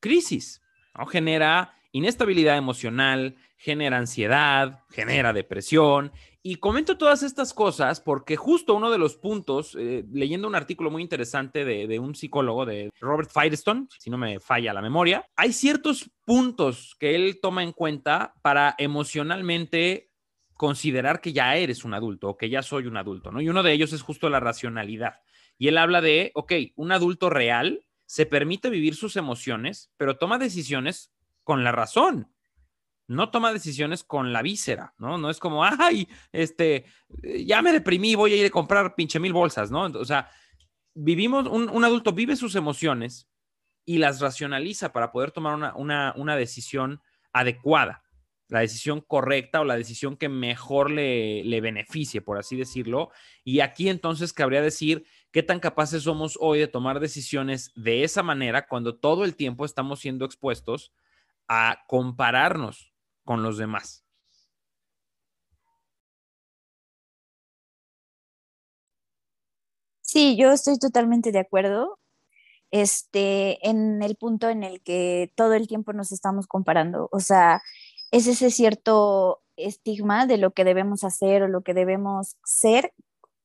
crisis, 0.00 0.60
¿no? 0.98 1.06
Genera 1.06 1.72
inestabilidad 1.92 2.56
emocional, 2.56 3.36
genera 3.62 3.96
ansiedad, 3.96 4.80
genera 4.90 5.32
depresión. 5.32 6.10
Y 6.42 6.56
comento 6.56 6.98
todas 6.98 7.22
estas 7.22 7.54
cosas 7.54 8.00
porque 8.00 8.34
justo 8.34 8.74
uno 8.74 8.90
de 8.90 8.98
los 8.98 9.14
puntos, 9.14 9.76
eh, 9.78 10.04
leyendo 10.12 10.48
un 10.48 10.56
artículo 10.56 10.90
muy 10.90 11.00
interesante 11.00 11.64
de, 11.64 11.98
un 12.00 12.16
psicólogo, 12.16 12.66
de 12.66 12.90
Robert 13.00 13.30
Firestone, 13.30 13.86
si 14.00 14.10
no 14.10 14.18
me 14.18 14.40
falla 14.40 14.72
la 14.72 14.82
memoria, 14.82 15.24
hay 15.36 15.52
ciertos 15.52 16.10
puntos 16.24 16.96
que 16.98 17.14
él 17.14 17.38
toma 17.40 17.62
en 17.62 17.70
cuenta 17.70 18.34
para 18.42 18.74
emocionalmente 18.78 20.10
considerar 20.54 21.20
que 21.20 21.32
ya 21.32 21.54
eres 21.54 21.84
un 21.84 21.94
adulto 21.94 22.30
o 22.30 22.36
que 22.36 22.50
ya 22.50 22.62
soy 22.62 22.88
un 22.88 22.96
adulto, 22.96 23.30
¿no? 23.30 23.40
Y 23.40 23.48
uno 23.48 23.62
de 23.62 23.72
ellos 23.72 23.92
es 23.92 24.02
justo 24.02 24.28
la 24.28 24.40
racionalidad. 24.40 25.20
Y 25.56 25.68
él 25.68 25.78
habla 25.78 26.00
de, 26.00 26.32
ok, 26.34 26.52
un 26.74 26.90
adulto 26.90 27.30
real 27.30 27.86
se 28.06 28.26
permite 28.26 28.70
vivir 28.70 28.96
sus 28.96 29.14
emociones, 29.14 29.92
pero 29.96 30.18
toma 30.18 30.38
decisiones 30.38 31.12
con 31.44 31.62
la 31.62 31.70
razón 31.70 32.31
no 33.14 33.30
toma 33.30 33.52
decisiones 33.52 34.04
con 34.04 34.32
la 34.32 34.42
víscera, 34.42 34.94
¿no? 34.98 35.18
No 35.18 35.30
es 35.30 35.38
como, 35.38 35.64
ay, 35.64 36.08
este, 36.32 36.84
ya 37.22 37.62
me 37.62 37.72
deprimí, 37.72 38.14
voy 38.14 38.32
a 38.32 38.36
ir 38.36 38.46
a 38.46 38.50
comprar 38.50 38.94
pinche 38.94 39.20
mil 39.20 39.32
bolsas, 39.32 39.70
¿no? 39.70 39.84
O 39.84 40.04
sea, 40.04 40.30
vivimos, 40.94 41.46
un, 41.46 41.84
adulto 41.84 42.12
vive 42.12 42.36
sus 42.36 42.54
emociones 42.54 43.28
y 43.84 43.98
las 43.98 44.20
racionaliza 44.20 44.92
para 44.92 45.12
poder 45.12 45.30
tomar 45.30 45.74
una, 45.76 46.14
una 46.16 46.36
decisión 46.36 47.00
adecuada 47.32 48.02
la 48.52 48.60
decisión 48.60 49.00
correcta 49.00 49.62
o 49.62 49.64
la 49.64 49.78
decisión 49.78 50.18
que 50.18 50.28
mejor 50.28 50.90
le, 50.90 51.42
le, 51.42 51.62
beneficie, 51.62 52.20
por 52.20 52.36
así 52.36 52.54
decirlo. 52.54 53.10
Y 53.44 53.60
aquí 53.60 53.88
entonces 53.88 54.34
cabría 54.34 54.60
decir 54.60 55.06
qué 55.30 55.42
tan 55.42 55.58
capaces 55.58 56.02
somos 56.02 56.36
hoy 56.38 56.58
de 56.58 56.68
tomar 56.68 57.00
decisiones 57.00 57.72
de 57.74 58.04
esa 58.04 58.22
manera 58.22 58.66
cuando 58.68 58.94
todo 58.94 59.24
el 59.24 59.36
tiempo 59.36 59.64
estamos 59.64 60.00
siendo 60.00 60.26
expuestos 60.26 60.92
a 61.48 61.84
compararnos 61.88 62.91
con 63.24 63.42
los 63.42 63.58
demás. 63.58 64.04
Sí, 70.00 70.36
yo 70.36 70.52
estoy 70.52 70.78
totalmente 70.78 71.32
de 71.32 71.38
acuerdo. 71.38 71.98
Este, 72.72 73.68
en 73.68 74.02
el 74.02 74.16
punto 74.16 74.48
en 74.50 74.64
el 74.64 74.82
que 74.82 75.32
todo 75.36 75.54
el 75.54 75.68
tiempo 75.68 75.92
nos 75.92 76.12
estamos 76.12 76.46
comparando. 76.46 77.08
O 77.12 77.20
sea, 77.20 77.62
es 78.12 78.26
ese 78.26 78.50
cierto 78.50 79.42
estigma 79.56 80.26
de 80.26 80.38
lo 80.38 80.52
que 80.52 80.64
debemos 80.64 81.04
hacer 81.04 81.42
o 81.42 81.48
lo 81.48 81.62
que 81.62 81.74
debemos 81.74 82.36
ser 82.44 82.94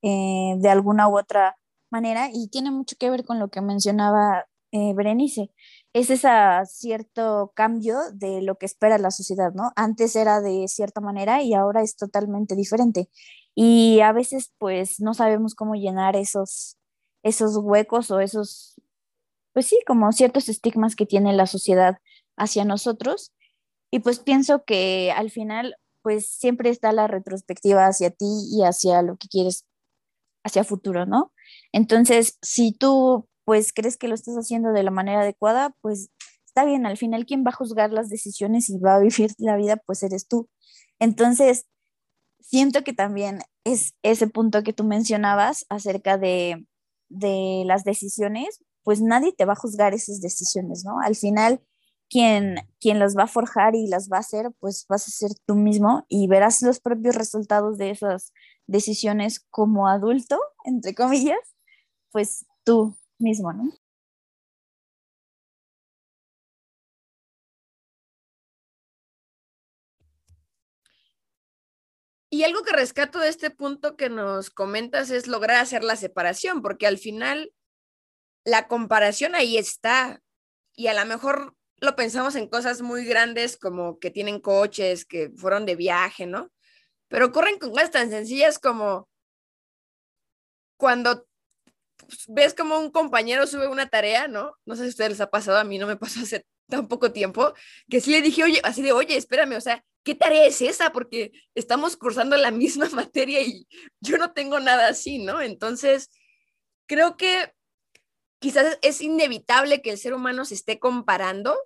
eh, 0.04 0.56
de 0.58 0.70
alguna 0.70 1.10
u 1.10 1.18
otra 1.20 1.58
manera 1.92 2.30
y 2.34 2.50
tiene 2.50 2.72
mucho 2.72 2.96
que 3.00 3.10
ver 3.10 3.26
con 3.26 3.40
lo 3.40 3.50
que 3.50 3.62
mencionaba 3.62 4.48
eh, 4.72 4.94
Berenice. 4.96 5.52
Es 5.94 6.10
ese 6.10 6.30
cierto 6.66 7.52
cambio 7.56 7.98
de 8.14 8.42
lo 8.42 8.58
que 8.58 8.66
espera 8.66 8.98
la 8.98 9.12
sociedad, 9.12 9.54
¿no? 9.54 9.72
Antes 9.76 10.16
era 10.16 10.42
de 10.42 10.68
cierta 10.68 11.02
manera 11.02 11.42
y 11.42 11.54
ahora 11.54 11.82
es 11.82 11.96
totalmente 11.96 12.56
diferente. 12.56 13.10
Y 13.56 14.02
a 14.02 14.12
veces 14.12 14.54
pues 14.60 15.00
no 15.00 15.14
sabemos 15.14 15.56
cómo 15.56 15.76
llenar 15.76 16.16
esos, 16.16 16.78
esos 17.24 17.58
huecos 17.58 18.12
o 18.12 18.20
esos, 18.20 18.76
pues 19.54 19.68
sí, 19.68 19.80
como 19.88 20.12
ciertos 20.12 20.50
estigmas 20.50 20.96
que 20.96 21.06
tiene 21.08 21.34
la 21.34 21.48
sociedad 21.48 21.98
hacia 22.38 22.66
nosotros 22.66 23.34
y 23.92 24.00
pues 24.00 24.20
pienso 24.20 24.64
que 24.66 25.12
al 25.16 25.32
final, 25.32 25.76
pues 26.02 26.28
siempre 26.30 26.70
está 26.70 26.92
la 26.92 27.08
retrospectiva 27.08 27.86
hacia 27.88 28.12
ti 28.12 28.26
y 28.52 28.64
hacia 28.64 29.02
lo 29.02 29.18
que 29.18 29.28
quieres, 29.30 29.66
hacia 30.44 30.64
futuro, 30.64 31.06
¿no? 31.06 31.34
Entonces, 31.74 32.38
si 32.42 32.74
tú 32.74 33.28
pues 33.48 33.72
crees 33.72 33.96
que 33.96 34.10
lo 34.10 34.14
estás 34.14 34.36
haciendo 34.36 34.74
de 34.74 34.84
la 34.84 34.92
manera 34.92 35.22
adecuada, 35.22 35.74
pues 35.80 36.10
está 36.46 36.66
bien, 36.66 36.86
al 36.86 36.98
final 36.98 37.26
quien 37.26 37.46
va 37.46 37.52
a 37.52 37.56
juzgar 37.56 37.94
las 37.94 38.10
decisiones 38.10 38.70
y 38.70 38.78
va 38.78 38.96
a 38.96 39.00
vivir 39.00 39.32
la 39.38 39.56
vida, 39.56 39.78
pues 39.78 40.04
eres 40.04 40.28
tú. 40.28 40.50
Entonces, 41.00 41.66
siento 42.42 42.84
que 42.84 42.92
también 42.92 43.40
es 43.64 43.96
ese 44.04 44.28
punto 44.28 44.64
que 44.64 44.74
tú 44.74 44.84
mencionabas 44.84 45.66
acerca 45.70 46.18
de, 46.18 46.68
de 47.08 47.64
las 47.66 47.86
decisiones, 47.86 48.60
pues 48.84 49.00
nadie 49.00 49.32
te 49.32 49.46
va 49.46 49.54
a 49.54 49.56
juzgar 49.56 49.94
esas 49.94 50.20
decisiones, 50.20 50.84
¿no? 50.84 51.00
Al 51.00 51.16
final, 51.16 51.62
quien, 52.10 52.58
quien 52.82 53.00
las 53.00 53.16
va 53.18 53.24
a 53.24 53.28
forjar 53.28 53.76
y 53.76 53.88
las 53.88 54.10
va 54.12 54.18
a 54.18 54.22
hacer, 54.22 54.52
pues 54.60 54.86
vas 54.90 55.08
a 55.08 55.12
ser 55.12 55.32
tú 55.46 55.56
mismo 55.56 56.06
y 56.10 56.28
verás 56.28 56.62
los 56.64 56.82
propios 56.82 57.16
resultados 57.16 57.78
de 57.78 57.92
esas 57.92 58.34
decisiones 58.66 59.40
como 59.50 59.88
adulto, 59.88 60.38
entre 60.66 60.94
comillas, 60.94 61.56
pues 62.12 62.46
tú 62.66 62.98
mismo, 63.20 63.54
¿no? 63.54 63.72
Y 72.30 72.44
algo 72.44 72.64
que 72.64 72.74
rescato 72.74 73.20
de 73.20 73.30
este 73.30 73.50
punto 73.52 73.96
que 73.96 74.10
nos 74.10 74.50
comentas 74.50 75.10
es 75.12 75.28
lograr 75.28 75.58
hacer 75.58 75.84
la 75.84 75.96
separación, 75.96 76.62
porque 76.62 76.86
al 76.86 76.98
final 76.98 77.54
la 78.46 78.68
comparación 78.68 79.36
ahí 79.36 79.58
está. 79.58 80.22
Y 80.76 80.88
a 80.88 80.94
lo 80.94 81.06
mejor 81.06 81.56
lo 81.78 81.96
pensamos 81.96 82.36
en 82.36 82.48
cosas 82.50 82.82
muy 82.82 83.06
grandes 83.06 83.58
como 83.58 84.00
que 84.00 84.12
tienen 84.12 84.42
coches, 84.42 85.06
que 85.06 85.32
fueron 85.38 85.66
de 85.66 85.76
viaje, 85.76 86.26
¿no? 86.26 86.52
Pero 87.10 87.28
ocurren 87.28 87.60
con 87.60 87.72
cosas 87.72 87.92
tan 87.92 88.10
sencillas 88.10 88.60
como 88.60 89.08
cuando 90.78 91.27
ves 92.28 92.54
como 92.54 92.80
un 92.80 92.92
compañero 92.92 93.48
sube 93.48 93.68
una 93.68 93.90
tarea, 93.90 94.28
¿no? 94.28 94.54
No 94.66 94.76
sé 94.76 94.84
si 94.84 94.88
a 94.88 94.90
ustedes 94.90 95.12
les 95.12 95.22
ha 95.22 95.30
pasado, 95.30 95.58
a 95.58 95.64
mí 95.64 95.78
no 95.78 95.88
me 95.88 95.98
pasó 95.98 96.22
hace 96.22 96.46
tan 96.68 96.88
poco 96.88 97.12
tiempo, 97.12 97.54
que 97.90 98.02
sí 98.02 98.12
le 98.12 98.22
dije, 98.22 98.44
oye, 98.44 98.60
así 98.64 98.82
de, 98.82 98.92
oye, 98.92 99.16
espérame, 99.16 99.54
o 99.54 99.62
sea, 99.62 99.84
¿qué 100.04 100.16
tarea 100.16 100.46
es 100.46 100.62
esa? 100.62 100.92
Porque 100.92 101.32
estamos 101.56 101.98
cursando 101.98 102.38
la 102.38 102.52
misma 102.52 102.90
materia 102.90 103.42
y 103.42 103.68
yo 104.02 104.18
no 104.18 104.34
tengo 104.34 104.60
nada 104.60 104.88
así, 104.90 105.20
¿no? 105.20 105.42
Entonces, 105.42 106.10
creo 106.86 107.18
que 107.18 107.54
quizás 108.40 108.78
es 108.82 109.02
inevitable 109.02 109.82
que 109.82 109.92
el 109.92 109.98
ser 109.98 110.14
humano 110.14 110.46
se 110.46 110.56
esté 110.56 110.80
comparando, 110.80 111.58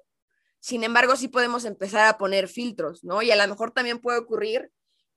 sin 0.59 0.83
embargo, 0.83 1.15
sí 1.15 1.27
podemos 1.27 1.65
empezar 1.65 2.07
a 2.07 2.17
poner 2.19 2.47
filtros, 2.47 3.03
¿no? 3.03 3.23
Y 3.23 3.31
a 3.31 3.35
lo 3.35 3.47
mejor 3.47 3.71
también 3.71 3.99
puede 3.99 4.19
ocurrir 4.19 4.71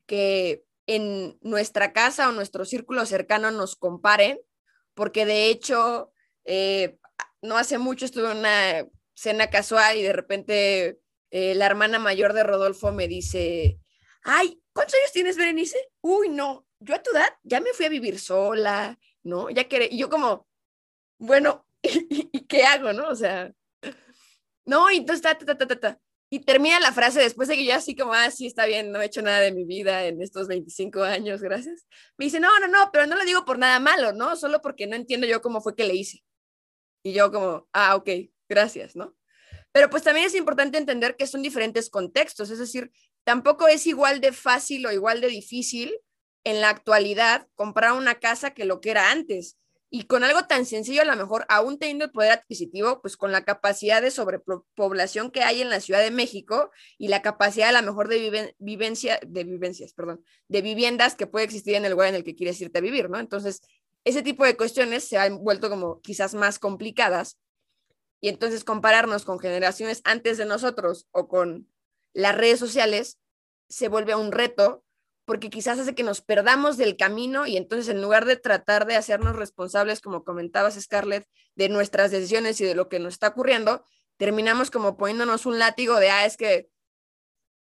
que 0.06 0.64
en 0.86 1.38
nuestra 1.42 1.92
casa 1.92 2.28
o 2.28 2.32
nuestro 2.32 2.64
círculo 2.64 3.04
cercano 3.04 3.50
nos 3.50 3.76
comparen, 3.76 4.38
porque 4.94 5.26
de 5.26 5.48
hecho, 5.50 6.12
eh, 6.44 6.98
no 7.42 7.56
hace 7.58 7.78
mucho 7.78 8.04
estuve 8.04 8.30
en 8.30 8.38
una 8.38 8.86
cena 9.14 9.50
casual 9.50 9.96
y 9.96 10.02
de 10.02 10.12
repente 10.12 11.00
eh, 11.30 11.54
la 11.54 11.66
hermana 11.66 11.98
mayor 11.98 12.32
de 12.32 12.42
Rodolfo 12.42 12.92
me 12.92 13.08
dice, 13.08 13.78
ay, 14.22 14.62
¿cuántos 14.72 14.94
años 14.94 15.12
tienes, 15.12 15.36
Berenice? 15.36 15.78
Uy, 16.00 16.28
no, 16.28 16.66
yo 16.80 16.94
a 16.94 17.02
tu 17.02 17.10
edad 17.10 17.28
ya 17.42 17.60
me 17.60 17.72
fui 17.72 17.86
a 17.86 17.90
vivir 17.90 18.18
sola, 18.18 18.98
¿no? 19.22 19.50
Ya 19.50 19.64
que, 19.64 19.88
y 19.90 19.98
yo 19.98 20.08
como, 20.08 20.46
bueno, 21.18 21.66
¿y, 21.82 22.46
qué 22.46 22.64
hago, 22.64 22.92
no? 22.92 23.08
O 23.08 23.14
sea, 23.16 23.52
no, 24.64 24.90
y 24.90 24.98
entonces, 24.98 25.22
ta, 25.22 25.36
ta, 25.36 25.56
ta, 25.56 25.66
ta, 25.66 26.00
y 26.34 26.40
termina 26.40 26.80
la 26.80 26.92
frase 26.92 27.20
después 27.20 27.46
de 27.46 27.54
que 27.54 27.64
yo 27.64 27.76
así 27.76 27.94
como, 27.94 28.12
ah, 28.12 28.28
sí, 28.28 28.48
está 28.48 28.66
bien, 28.66 28.90
no 28.90 29.00
he 29.00 29.04
hecho 29.04 29.22
nada 29.22 29.38
de 29.38 29.52
mi 29.52 29.64
vida 29.64 30.04
en 30.06 30.20
estos 30.20 30.48
25 30.48 31.04
años, 31.04 31.40
gracias. 31.40 31.86
Me 32.18 32.24
dice, 32.24 32.40
no, 32.40 32.58
no, 32.58 32.66
no, 32.66 32.90
pero 32.92 33.06
no 33.06 33.14
lo 33.14 33.24
digo 33.24 33.44
por 33.44 33.56
nada 33.56 33.78
malo, 33.78 34.12
¿no? 34.12 34.34
Solo 34.34 34.60
porque 34.60 34.88
no 34.88 34.96
entiendo 34.96 35.28
yo 35.28 35.40
cómo 35.40 35.60
fue 35.60 35.76
que 35.76 35.84
le 35.84 35.94
hice. 35.94 36.24
Y 37.04 37.12
yo 37.12 37.30
como, 37.30 37.68
ah, 37.72 37.94
ok, 37.94 38.08
gracias, 38.48 38.96
¿no? 38.96 39.14
Pero 39.70 39.88
pues 39.90 40.02
también 40.02 40.26
es 40.26 40.34
importante 40.34 40.76
entender 40.76 41.14
que 41.14 41.28
son 41.28 41.40
diferentes 41.40 41.88
contextos, 41.88 42.50
es 42.50 42.58
decir, 42.58 42.90
tampoco 43.22 43.68
es 43.68 43.86
igual 43.86 44.20
de 44.20 44.32
fácil 44.32 44.84
o 44.86 44.90
igual 44.90 45.20
de 45.20 45.28
difícil 45.28 45.96
en 46.42 46.60
la 46.60 46.68
actualidad 46.68 47.46
comprar 47.54 47.92
una 47.92 48.16
casa 48.16 48.54
que 48.54 48.64
lo 48.64 48.80
que 48.80 48.90
era 48.90 49.12
antes. 49.12 49.56
Y 49.96 50.06
con 50.06 50.24
algo 50.24 50.42
tan 50.48 50.66
sencillo, 50.66 51.02
a 51.02 51.04
lo 51.04 51.14
mejor, 51.14 51.46
aún 51.48 51.78
teniendo 51.78 52.06
el 52.06 52.10
poder 52.10 52.32
adquisitivo, 52.32 53.00
pues 53.00 53.16
con 53.16 53.30
la 53.30 53.44
capacidad 53.44 54.02
de 54.02 54.10
sobrepoblación 54.10 55.30
que 55.30 55.44
hay 55.44 55.62
en 55.62 55.70
la 55.70 55.78
Ciudad 55.78 56.00
de 56.00 56.10
México 56.10 56.72
y 56.98 57.06
la 57.06 57.22
capacidad 57.22 57.68
a 57.68 57.80
lo 57.80 57.86
mejor 57.86 58.08
de 58.08 58.56
vivencia, 58.58 59.20
de 59.24 59.44
vivencias, 59.44 59.92
perdón, 59.92 60.24
de 60.48 60.62
viviendas 60.62 61.14
que 61.14 61.28
puede 61.28 61.44
existir 61.44 61.76
en 61.76 61.84
el 61.84 61.92
lugar 61.92 62.08
en 62.08 62.16
el 62.16 62.24
que 62.24 62.34
quieres 62.34 62.60
irte 62.60 62.78
a 62.78 62.82
vivir, 62.82 63.08
¿no? 63.08 63.20
Entonces, 63.20 63.60
ese 64.02 64.22
tipo 64.22 64.44
de 64.44 64.56
cuestiones 64.56 65.04
se 65.04 65.16
han 65.16 65.44
vuelto 65.44 65.70
como 65.70 66.00
quizás 66.00 66.34
más 66.34 66.58
complicadas. 66.58 67.38
Y 68.20 68.30
entonces 68.30 68.64
compararnos 68.64 69.24
con 69.24 69.38
generaciones 69.38 70.00
antes 70.02 70.38
de 70.38 70.44
nosotros 70.44 71.06
o 71.12 71.28
con 71.28 71.68
las 72.14 72.36
redes 72.36 72.58
sociales 72.58 73.20
se 73.68 73.86
vuelve 73.86 74.16
un 74.16 74.32
reto 74.32 74.82
porque 75.24 75.50
quizás 75.50 75.78
hace 75.78 75.94
que 75.94 76.02
nos 76.02 76.20
perdamos 76.20 76.76
del 76.76 76.96
camino 76.96 77.46
y 77.46 77.56
entonces 77.56 77.88
en 77.88 78.02
lugar 78.02 78.24
de 78.24 78.36
tratar 78.36 78.86
de 78.86 78.96
hacernos 78.96 79.36
responsables, 79.36 80.00
como 80.00 80.24
comentabas 80.24 80.80
Scarlett, 80.80 81.26
de 81.54 81.68
nuestras 81.68 82.10
decisiones 82.10 82.60
y 82.60 82.64
de 82.64 82.74
lo 82.74 82.88
que 82.88 82.98
nos 82.98 83.14
está 83.14 83.28
ocurriendo, 83.28 83.84
terminamos 84.16 84.70
como 84.70 84.96
poniéndonos 84.96 85.46
un 85.46 85.58
látigo 85.58 85.98
de, 85.98 86.10
ah, 86.10 86.26
es 86.26 86.36
que, 86.36 86.68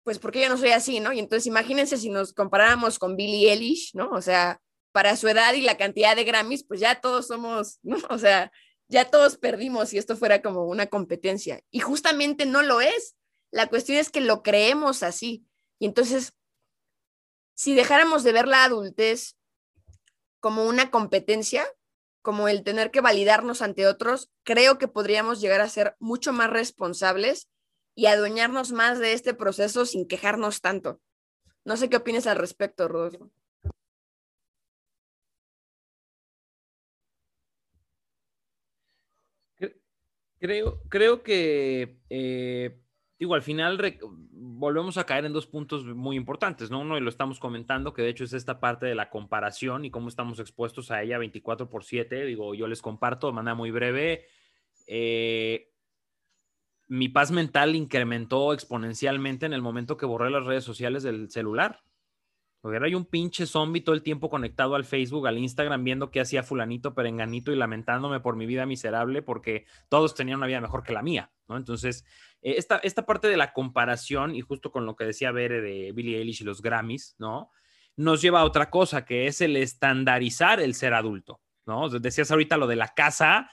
pues 0.04 0.20
porque 0.20 0.42
yo 0.42 0.50
no 0.50 0.58
soy 0.58 0.70
así, 0.70 1.00
¿no? 1.00 1.12
Y 1.12 1.20
entonces 1.20 1.46
imagínense 1.48 1.98
si 1.98 2.10
nos 2.10 2.34
comparáramos 2.34 2.98
con 2.98 3.16
Billie 3.16 3.52
Eilish, 3.52 3.92
¿no? 3.94 4.10
O 4.12 4.22
sea, 4.22 4.62
para 4.92 5.16
su 5.16 5.28
edad 5.28 5.54
y 5.54 5.62
la 5.62 5.78
cantidad 5.78 6.16
de 6.16 6.24
Grammys, 6.24 6.64
pues 6.64 6.80
ya 6.80 7.00
todos 7.02 7.28
somos, 7.28 7.80
¿no? 7.84 7.98
O 8.10 8.18
sea, 8.18 8.52
ya 8.88 9.06
todos 9.06 9.38
perdimos 9.38 9.90
si 9.90 9.98
esto 9.98 10.16
fuera 10.16 10.42
como 10.42 10.66
una 10.66 10.88
competencia. 10.88 11.62
Y 11.70 11.80
justamente 11.80 12.46
no 12.46 12.64
lo 12.64 12.82
es. 12.82 13.16
La 13.52 13.68
cuestión 13.68 14.00
es 14.00 14.10
que 14.10 14.22
lo 14.22 14.42
creemos 14.42 15.04
así. 15.04 15.46
Y 15.78 15.86
entonces 15.86 16.34
si 17.60 17.76
dejáramos 17.76 18.24
de 18.24 18.32
ver 18.32 18.48
la 18.48 18.64
adultez 18.64 19.36
como 20.40 20.66
una 20.66 20.90
competencia, 20.92 21.68
como 22.22 22.48
el 22.48 22.64
tener 22.64 22.90
que 22.90 23.02
validarnos 23.02 23.62
ante 23.62 23.86
otros, 23.86 24.32
creo 24.46 24.78
que 24.78 24.88
podríamos 24.88 25.42
llegar 25.42 25.60
a 25.60 25.68
ser 25.68 25.98
mucho 26.00 26.32
más 26.32 26.50
responsables 26.50 27.50
y 27.96 28.06
adueñarnos 28.06 28.72
más 28.72 28.98
de 29.00 29.12
este 29.12 29.34
proceso 29.34 29.86
sin 29.86 30.08
quejarnos 30.08 30.62
tanto. 30.62 31.02
No 31.66 31.76
sé 31.76 31.90
qué 31.90 31.98
opinas 31.98 32.28
al 32.28 32.38
respecto, 32.38 32.88
Rodolfo. 32.88 33.30
Creo, 40.40 40.82
creo 40.88 41.24
que 41.24 42.00
eh, 42.10 42.80
digo, 43.20 43.36
al 43.36 43.42
final 43.42 43.78
volvemos 44.32 44.98
a 44.98 45.06
caer 45.06 45.26
en 45.26 45.34
dos 45.34 45.46
puntos 45.46 45.86
muy 45.86 46.16
importantes, 46.16 46.72
¿no? 46.72 46.80
Uno, 46.80 46.98
y 46.98 47.02
lo 47.02 47.10
estamos 47.10 47.38
comentando, 47.40 47.94
que 47.94 48.02
de 48.02 48.10
hecho 48.10 48.24
es 48.24 48.32
esta 48.32 48.62
parte 48.62 48.86
de 48.86 48.96
la 48.96 49.10
comparación 49.10 49.84
y 49.84 49.92
cómo 49.92 50.08
estamos 50.08 50.40
expuestos 50.40 50.90
a 50.90 51.04
ella 51.04 51.18
24 51.18 51.70
por 51.70 51.84
7. 51.84 52.26
Digo, 52.26 52.56
yo 52.56 52.68
les 52.68 52.82
comparto 52.82 53.28
de 53.28 53.34
manera 53.34 53.56
muy 53.56 53.72
breve. 53.72 54.26
Eh, 54.88 55.70
mi 56.88 57.10
paz 57.10 57.32
mental 57.32 57.76
incrementó 57.76 58.54
exponencialmente 58.54 59.46
en 59.46 59.54
el 59.54 59.62
momento 59.62 59.98
que 59.98 60.06
borré 60.06 60.32
las 60.32 60.46
redes 60.46 60.64
sociales 60.64 61.04
del 61.04 61.30
celular. 61.30 61.82
Porque 62.62 62.78
era 62.78 62.98
un 62.98 63.06
pinche 63.06 63.46
zombie 63.46 63.82
todo 63.82 63.96
el 63.96 64.02
tiempo 64.02 64.30
conectado 64.30 64.76
al 64.76 64.84
Facebook, 64.84 65.28
al 65.28 65.38
Instagram, 65.38 65.82
viendo 65.84 66.12
qué 66.12 66.20
hacía 66.20 66.44
fulanito, 66.44 66.94
perenganito 66.94 67.54
y 67.54 67.56
lamentándome 67.56 68.20
por 68.20 68.36
mi 68.36 68.46
vida 68.46 68.66
miserable 68.66 69.22
porque 69.22 69.66
todos 69.88 70.14
tenían 70.14 70.40
una 70.40 70.48
vida 70.48 70.60
mejor 70.60 70.84
que 70.84 70.92
la 70.92 71.02
mía, 71.02 71.32
¿no? 71.48 71.56
Entonces, 71.56 72.06
eh, 72.42 72.56
esta, 72.58 72.78
esta 72.78 73.06
parte 73.06 73.28
de 73.28 73.38
la 73.38 73.54
comparación 73.54 74.36
y 74.36 74.42
justo 74.42 74.72
con 74.72 74.86
lo 74.86 74.96
que 74.96 75.06
decía 75.06 75.32
Bere 75.32 75.62
de 75.62 75.92
Billie 75.92 76.18
Eilish 76.18 76.42
y 76.42 76.46
los 76.46 76.62
Grammys, 76.62 77.16
¿no? 77.18 77.52
Nos 77.96 78.22
lleva 78.22 78.42
a 78.42 78.46
otra 78.46 78.70
cosa, 78.70 79.06
que 79.06 79.28
es 79.28 79.42
el 79.42 79.58
estandarizar 79.58 80.60
el 80.60 80.74
ser 80.74 80.94
adulto, 80.94 81.42
¿no? 81.66 81.90
Decías 81.90 82.32
ahorita 82.32 82.58
lo 82.58 82.68
de 82.68 82.78
la 82.78 82.90
casa, 82.90 83.50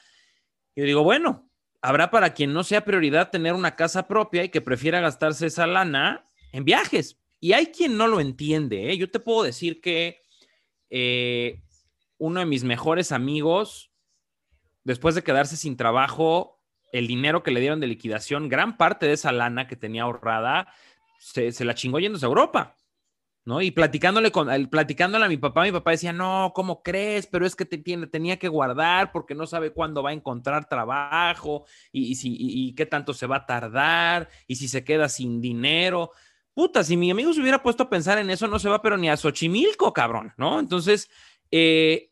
y 0.75 0.83
digo, 0.83 1.03
bueno, 1.03 1.51
habrá 1.83 2.11
para 2.11 2.35
quien 2.35 2.53
no 2.53 2.63
sea 2.63 2.85
prioridad 2.85 3.31
tener 3.31 3.55
una 3.55 3.77
casa 3.77 4.07
propia 4.07 4.45
y 4.45 4.51
que 4.51 4.61
prefiera 4.61 5.01
gastarse 5.01 5.47
esa 5.47 5.67
lana 5.67 6.27
en 6.53 6.65
viajes, 6.65 7.19
y 7.41 7.53
hay 7.53 7.67
quien 7.67 7.97
no 7.97 8.07
lo 8.07 8.21
entiende. 8.21 8.91
¿eh? 8.91 8.99
Yo 8.99 9.11
te 9.11 9.21
puedo 9.21 9.43
decir 9.43 9.81
que 9.81 10.21
eh, 10.91 11.63
uno 12.19 12.41
de 12.41 12.47
mis 12.47 12.65
mejores 12.65 13.13
amigos, 13.13 13.91
después 14.85 15.15
de 15.15 15.23
quedarse 15.23 15.57
sin 15.57 15.77
trabajo, 15.77 16.56
el 16.97 17.07
dinero 17.07 17.43
que 17.43 17.51
le 17.51 17.61
dieron 17.61 17.81
de 17.81 17.87
liquidación, 17.87 18.49
gran 18.49 18.77
parte 18.77 19.07
de 19.07 19.13
esa 19.13 19.33
lana 19.33 19.67
que 19.67 19.77
tenía 19.77 20.03
ahorrada, 20.03 20.73
se, 21.19 21.65
la 21.65 21.75
chingó 21.75 21.99
yéndose 21.99 22.27
a 22.27 22.29
Europa. 22.29 22.77
¿no? 23.45 23.63
Y 23.63 23.71
platicándole, 23.71 24.33
con, 24.33 24.49
platicándole 24.69 25.25
a 25.25 25.29
mi 25.29 25.37
papá, 25.37 25.63
mi 25.63 25.71
papá 25.71 25.93
decía, 25.93 26.13
no, 26.13 26.51
¿cómo 26.53 26.83
crees? 26.83 27.29
Pero 27.29 27.47
es 27.47 27.55
que 27.55 27.65
te 27.65 27.79
tiene, 27.79 28.09
tenía 28.09 28.41
que 28.41 28.49
guardar 28.49 29.13
porque 29.13 29.37
no 29.37 29.47
sabe 29.47 29.71
cuándo 29.71 30.03
va 30.03 30.11
a 30.11 30.15
encontrar 30.15 30.69
trabajo 30.69 31.65
y, 31.93 32.17
si, 32.17 32.37
y 32.39 32.75
qué 32.75 32.87
tanto 32.87 33.15
se 33.15 33.29
va 33.29 33.37
a 33.37 33.47
tardar 33.47 34.29
y 34.49 34.57
si 34.57 34.67
se 34.67 34.83
queda 34.83 35.09
sin 35.09 35.41
dinero 35.41 36.11
puta, 36.57 36.83
si 36.83 36.97
mi 36.97 37.11
amigo 37.11 37.35
se 37.35 37.43
hubiera 37.43 37.63
puesto 37.63 37.83
a 37.83 37.91
pensar 37.91 38.17
en 38.17 38.31
eso, 38.31 38.49
no 38.49 38.59
se 38.59 38.71
va 38.71 38.81
pero 38.81 38.97
ni 38.97 39.11
a 39.11 39.17
Xochimilco, 39.19 39.93
cabrón, 39.93 40.33
¿no? 40.39 40.59
Entonces, 40.59 41.11
eh, 41.51 42.11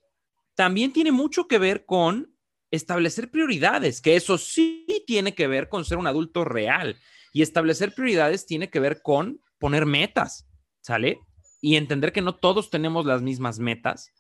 también 0.55 0.93
tiene 0.93 1.13
mucho 1.13 1.49
que 1.49 1.59
ver 1.59 1.87
con 1.87 2.34
establecer 2.75 3.31
prioridades, 3.31 4.01
que 4.01 4.17
eso 4.17 4.39
sí 4.39 4.87
tiene 5.07 5.35
que 5.35 5.47
ver 5.47 5.69
con 5.69 5.85
ser 5.85 5.99
un 5.99 6.07
adulto 6.07 6.45
real. 6.45 6.97
Y 7.33 7.43
establecer 7.43 7.95
prioridades 7.95 8.47
tiene 8.47 8.71
que 8.71 8.81
ver 8.81 9.03
con 9.03 9.41
poner 9.59 9.87
metas, 9.87 10.47
¿sale? 10.81 11.19
Y 11.61 11.77
entender 11.77 12.13
que 12.13 12.23
no 12.23 12.35
todos 12.35 12.71
tenemos 12.71 13.07
las 13.07 13.23
mismas 13.23 13.59
metas. 13.59 14.13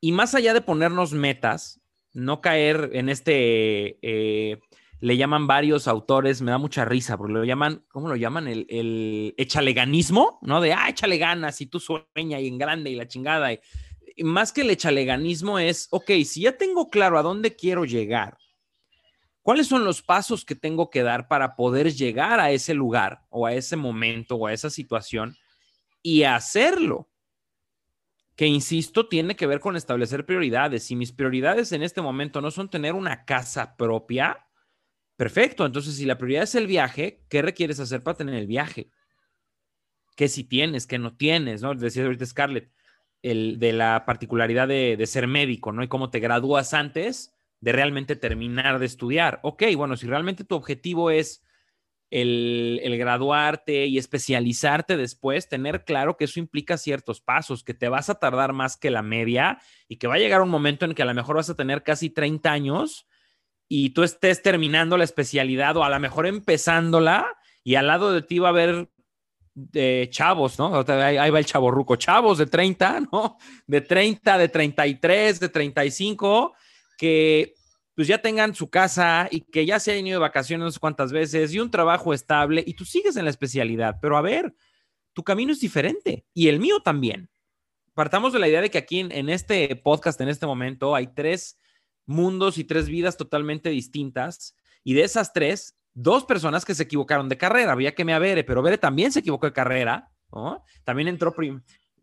Y 0.00 0.12
más 0.12 0.34
allá 0.34 0.54
de 0.54 0.60
ponernos 0.60 1.12
metas, 1.12 1.80
no 2.14 2.40
caer 2.40 2.90
en 2.94 3.08
este 3.08 3.98
eh, 4.02 4.60
le 5.00 5.16
llaman 5.16 5.46
varios 5.46 5.86
autores, 5.86 6.42
me 6.42 6.50
da 6.50 6.58
mucha 6.58 6.84
risa, 6.84 7.16
porque 7.16 7.32
lo 7.32 7.44
llaman, 7.44 7.84
¿cómo 7.88 8.08
lo 8.08 8.16
llaman? 8.16 8.48
El, 8.48 8.66
el 8.68 9.34
echaleganismo, 9.36 10.38
¿no? 10.42 10.60
De, 10.60 10.72
ah, 10.72 10.88
échale 10.88 11.18
ganas 11.18 11.60
y 11.60 11.66
tú 11.66 11.78
sueña 11.78 12.40
y 12.40 12.48
en 12.48 12.58
grande 12.58 12.90
y 12.90 12.96
la 12.96 13.06
chingada. 13.06 13.52
Y, 13.52 13.60
más 14.24 14.52
que 14.52 14.62
el 14.62 14.70
echaleganismo 14.70 15.58
es, 15.58 15.88
ok, 15.90 16.10
si 16.24 16.42
ya 16.42 16.56
tengo 16.56 16.90
claro 16.90 17.18
a 17.18 17.22
dónde 17.22 17.56
quiero 17.56 17.84
llegar, 17.84 18.38
¿cuáles 19.42 19.66
son 19.66 19.84
los 19.84 20.02
pasos 20.02 20.44
que 20.44 20.54
tengo 20.54 20.90
que 20.90 21.02
dar 21.02 21.28
para 21.28 21.56
poder 21.56 21.92
llegar 21.92 22.40
a 22.40 22.50
ese 22.50 22.74
lugar 22.74 23.22
o 23.28 23.46
a 23.46 23.54
ese 23.54 23.76
momento 23.76 24.36
o 24.36 24.46
a 24.46 24.52
esa 24.52 24.70
situación 24.70 25.36
y 26.02 26.22
hacerlo? 26.24 27.08
que 28.36 28.46
insisto, 28.46 29.08
tiene 29.08 29.34
que 29.34 29.48
ver 29.48 29.58
con 29.58 29.74
establecer 29.74 30.24
prioridades. 30.24 30.84
Si 30.84 30.94
mis 30.94 31.10
prioridades 31.10 31.72
en 31.72 31.82
este 31.82 32.00
momento 32.00 32.40
no 32.40 32.52
son 32.52 32.70
tener 32.70 32.94
una 32.94 33.24
casa 33.24 33.74
propia, 33.76 34.48
Perfecto, 35.18 35.66
entonces 35.66 35.96
si 35.96 36.04
la 36.04 36.16
prioridad 36.16 36.44
es 36.44 36.54
el 36.54 36.68
viaje, 36.68 37.24
¿qué 37.28 37.42
requieres 37.42 37.80
hacer 37.80 38.04
para 38.04 38.16
tener 38.16 38.36
el 38.36 38.46
viaje? 38.46 38.88
¿Qué 40.14 40.28
si 40.28 40.44
tienes, 40.44 40.86
qué 40.86 40.96
no 40.96 41.16
tienes? 41.16 41.60
¿no? 41.60 41.74
Decía 41.74 42.04
ahorita 42.04 42.24
Scarlett, 42.24 42.70
el, 43.22 43.58
de 43.58 43.72
la 43.72 44.04
particularidad 44.06 44.68
de, 44.68 45.06
ser 45.06 45.26
médico, 45.26 45.72
¿no? 45.72 45.82
Y 45.82 45.88
cómo 45.88 46.10
te 46.10 46.20
gradúas 46.20 46.74
antes 46.74 47.34
de 47.60 47.72
realmente 47.72 48.16
terminar 48.16 48.78
de 48.78 48.86
estudiar. 48.86 49.40
Ok, 49.42 49.64
bueno, 49.76 49.96
si 49.96 50.06
realmente 50.06 50.44
tu 50.44 50.54
objetivo 50.54 51.10
es 51.10 51.44
el, 52.10 52.80
el, 52.82 52.96
graduarte 52.96 53.86
y 53.86 53.98
especializarte 53.98 54.96
después, 54.96 55.48
tener 55.48 55.84
claro 55.84 56.16
que 56.16 56.24
eso 56.24 56.38
implica 56.38 56.78
ciertos 56.78 57.20
pasos, 57.20 57.64
que 57.64 57.74
te 57.74 57.88
vas 57.88 58.08
a 58.08 58.18
tardar 58.18 58.52
más 58.52 58.76
que 58.76 58.90
la 58.90 59.02
media 59.02 59.60
y 59.88 59.96
que 59.96 60.06
va 60.06 60.14
a 60.14 60.18
llegar 60.18 60.40
un 60.40 60.48
momento 60.48 60.84
en 60.84 60.94
que 60.94 61.02
a 61.02 61.06
lo 61.06 61.14
mejor 61.14 61.36
vas 61.36 61.50
a 61.50 61.56
tener 61.56 61.82
casi 61.82 62.10
30 62.10 62.50
años 62.50 63.06
y 63.68 63.90
tú 63.90 64.02
estés 64.02 64.42
terminando 64.42 64.96
la 64.96 65.04
especialidad 65.04 65.76
o 65.76 65.84
a 65.84 65.90
lo 65.90 66.00
mejor 66.00 66.26
empezándola 66.26 67.36
y 67.62 67.74
al 67.74 67.88
lado 67.88 68.12
de 68.12 68.22
ti 68.22 68.38
va 68.38 68.48
a 68.48 68.50
haber 68.52 68.88
eh, 69.72 70.08
chavos, 70.10 70.58
¿no? 70.58 70.84
Ahí, 70.88 71.30
va 71.30 71.38
el 71.38 71.44
chavo 71.44 71.70
ruco, 71.70 71.96
chavos 71.96 72.38
de 72.38 72.46
30, 72.46 73.00
¿no? 73.12 73.36
De 73.66 73.80
30, 73.80 74.38
de 74.38 74.48
33, 74.48 75.40
de 75.40 75.48
35, 75.48 76.54
que 76.96 77.54
pues 77.94 78.06
ya 78.06 78.18
tengan 78.18 78.54
su 78.54 78.70
casa 78.70 79.28
y 79.30 79.40
que 79.40 79.66
ya 79.66 79.80
se 79.80 79.92
hayan 79.92 80.06
ido 80.06 80.20
de 80.20 80.26
vacaciones 80.26 80.64
no 80.64 80.70
sé 80.70 80.78
cuántas 80.78 81.12
veces 81.12 81.52
y 81.52 81.58
un 81.58 81.70
trabajo 81.70 82.14
estable 82.14 82.62
y 82.64 82.74
tú 82.74 82.84
sigues 82.84 83.16
en 83.16 83.24
la 83.24 83.30
especialidad, 83.30 83.98
pero 84.00 84.16
a 84.16 84.22
ver, 84.22 84.54
tu 85.12 85.24
camino 85.24 85.52
es 85.52 85.60
diferente 85.60 86.24
y 86.32 86.48
el 86.48 86.60
mío 86.60 86.80
también. 86.80 87.28
Partamos 87.94 88.32
de 88.32 88.38
la 88.38 88.46
idea 88.46 88.60
de 88.60 88.70
que 88.70 88.78
aquí 88.78 89.00
en 89.00 89.28
este 89.28 89.74
podcast, 89.74 90.20
en 90.20 90.28
este 90.28 90.46
momento, 90.46 90.94
hay 90.94 91.08
tres 91.08 91.58
mundos 92.08 92.58
y 92.58 92.64
tres 92.64 92.88
vidas 92.88 93.16
totalmente 93.16 93.70
distintas. 93.70 94.56
Y 94.82 94.94
de 94.94 95.02
esas 95.02 95.32
tres, 95.32 95.77
dos 96.00 96.24
personas 96.24 96.64
que 96.64 96.74
se 96.74 96.84
equivocaron 96.84 97.28
de 97.28 97.36
carrera. 97.36 97.72
Había 97.72 97.94
que 97.94 98.04
me 98.04 98.14
avere, 98.14 98.44
pero 98.44 98.62
Bere 98.62 98.78
también 98.78 99.10
se 99.10 99.20
equivocó 99.20 99.46
de 99.46 99.52
carrera. 99.52 100.10
También 100.84 101.08
entró, 101.08 101.34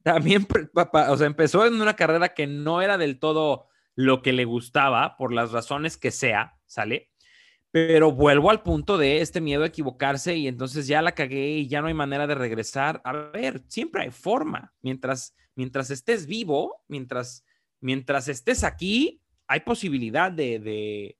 también, 0.03 0.47
o 0.73 1.17
sea, 1.17 1.27
empezó 1.27 1.65
en 1.65 1.81
una 1.81 1.95
carrera 1.95 2.33
que 2.33 2.45
no 2.47 2.81
era 2.81 2.97
del 2.97 3.19
todo 3.19 3.67
lo 3.95 4.21
que 4.21 4.33
le 4.33 4.43
gustaba, 4.43 5.15
por 5.15 5.31
las 5.31 5.51
razones 5.51 5.95
que 5.95 6.11
sea, 6.11 6.57
¿sale? 6.65 7.11
Pero 7.71 8.11
vuelvo 8.11 8.49
al 8.49 8.63
punto 8.63 8.97
de 8.97 9.21
este 9.21 9.39
miedo 9.39 9.63
a 9.63 9.67
equivocarse 9.67 10.35
y 10.35 10.47
entonces 10.47 10.87
ya 10.87 11.01
la 11.01 11.13
cagué 11.13 11.51
y 11.51 11.67
ya 11.67 11.81
no 11.81 11.87
hay 11.87 11.93
manera 11.93 12.27
de 12.27 12.35
regresar. 12.35 13.01
A 13.05 13.13
ver, 13.13 13.63
siempre 13.67 14.03
hay 14.03 14.11
forma. 14.11 14.73
Mientras, 14.81 15.35
mientras 15.55 15.89
estés 15.89 16.25
vivo, 16.25 16.83
mientras, 16.87 17.45
mientras 17.79 18.27
estés 18.27 18.63
aquí, 18.63 19.21
hay 19.47 19.61
posibilidad 19.61 20.31
de, 20.31 21.17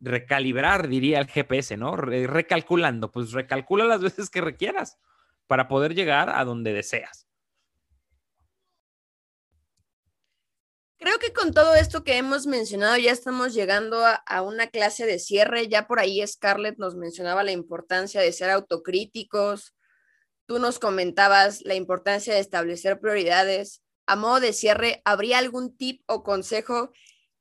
recalibrar, 0.00 0.88
diría 0.88 1.18
el 1.18 1.26
GPS, 1.26 1.76
¿no? 1.76 1.96
recalculando, 1.96 3.10
pues 3.10 3.32
recalcula 3.32 3.84
las 3.84 4.00
veces 4.02 4.30
que 4.30 4.40
requieras 4.40 4.98
para 5.46 5.68
poder 5.68 5.94
llegar 5.94 6.30
a 6.30 6.44
donde 6.44 6.72
deseas. 6.72 7.26
Creo 10.98 11.18
que 11.18 11.32
con 11.32 11.52
todo 11.52 11.74
esto 11.74 12.04
que 12.04 12.16
hemos 12.16 12.46
mencionado 12.46 12.96
ya 12.96 13.12
estamos 13.12 13.54
llegando 13.54 14.04
a, 14.04 14.14
a, 14.14 14.42
una 14.42 14.68
clase 14.68 15.04
de 15.04 15.18
cierre. 15.18 15.68
Ya 15.68 15.86
por 15.86 16.00
ahí 16.00 16.26
Scarlett 16.26 16.78
nos 16.78 16.96
mencionaba 16.96 17.44
la 17.44 17.52
importancia 17.52 18.20
de 18.20 18.32
ser 18.32 18.50
autocríticos. 18.50 19.74
Tú 20.46 20.58
nos 20.58 20.78
comentabas 20.78 21.60
la 21.64 21.74
importancia 21.74 22.32
de 22.32 22.40
establecer 22.40 22.98
prioridades. 22.98 23.82
A 24.06 24.16
modo 24.16 24.40
de 24.40 24.52
cierre, 24.52 25.02
¿habría 25.04 25.38
algún 25.38 25.76
tip 25.76 26.02
o 26.06 26.22
consejo 26.22 26.90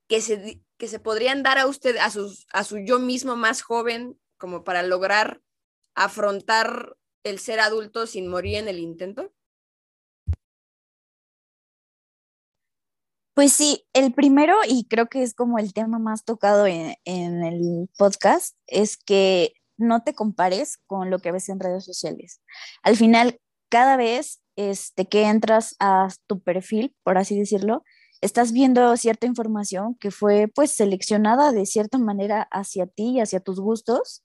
que 0.08 0.22
se, 0.22 0.62
que 0.78 0.88
se 0.88 1.00
podrían 1.00 1.44
dar 1.44 1.58
a 1.58 1.68
usted, 1.68 1.98
a, 1.98 2.10
sus, 2.10 2.48
a 2.52 2.64
su 2.64 2.80
yo 2.80 3.00
mismo 3.00 3.36
más 3.36 3.62
joven, 3.62 4.20
como 4.38 4.64
para 4.64 4.84
lograr 4.84 5.42
afrontar 5.96 6.98
el 7.24 7.40
ser 7.40 7.60
adulto 7.60 8.08
sin 8.08 8.28
morir 8.28 8.56
en 8.56 8.68
el 8.68 8.80
intento? 8.80 9.34
Pues 13.34 13.52
sí, 13.52 13.86
el 13.94 14.14
primero, 14.14 14.56
y 14.66 14.88
creo 14.88 15.08
que 15.08 15.22
es 15.22 15.34
como 15.34 15.60
el 15.60 15.74
tema 15.74 16.00
más 16.00 16.24
tocado 16.24 16.68
en, 16.68 16.96
en, 17.04 17.44
el 17.44 17.90
podcast, 17.98 18.56
es 18.68 18.96
que 18.96 19.54
no 19.78 20.04
te 20.04 20.14
compares 20.14 20.78
con 20.86 21.10
lo 21.10 21.20
que 21.20 21.34
ves 21.34 21.50
en 21.50 21.60
redes 21.60 21.84
sociales. 21.84 22.42
Al 22.82 22.96
final, 22.96 23.42
cada 23.70 23.98
vez 23.98 24.42
este, 24.56 25.06
que 25.08 25.24
entras 25.24 25.76
a 25.80 26.08
tu 26.28 26.42
perfil, 26.42 26.96
por 27.04 27.18
así 27.18 27.38
decirlo, 27.38 27.84
estás 28.22 28.52
viendo 28.52 28.96
cierta 28.98 29.28
información 29.28 29.96
que 29.96 30.12
fue 30.12 30.48
pues 30.54 30.72
seleccionada 30.72 31.52
de 31.52 31.66
cierta 31.66 31.98
manera 31.98 32.48
hacia 32.52 32.88
ti 32.88 33.16
y 33.16 33.20
hacia 33.20 33.40
tus 33.40 33.60
gustos 33.60 34.24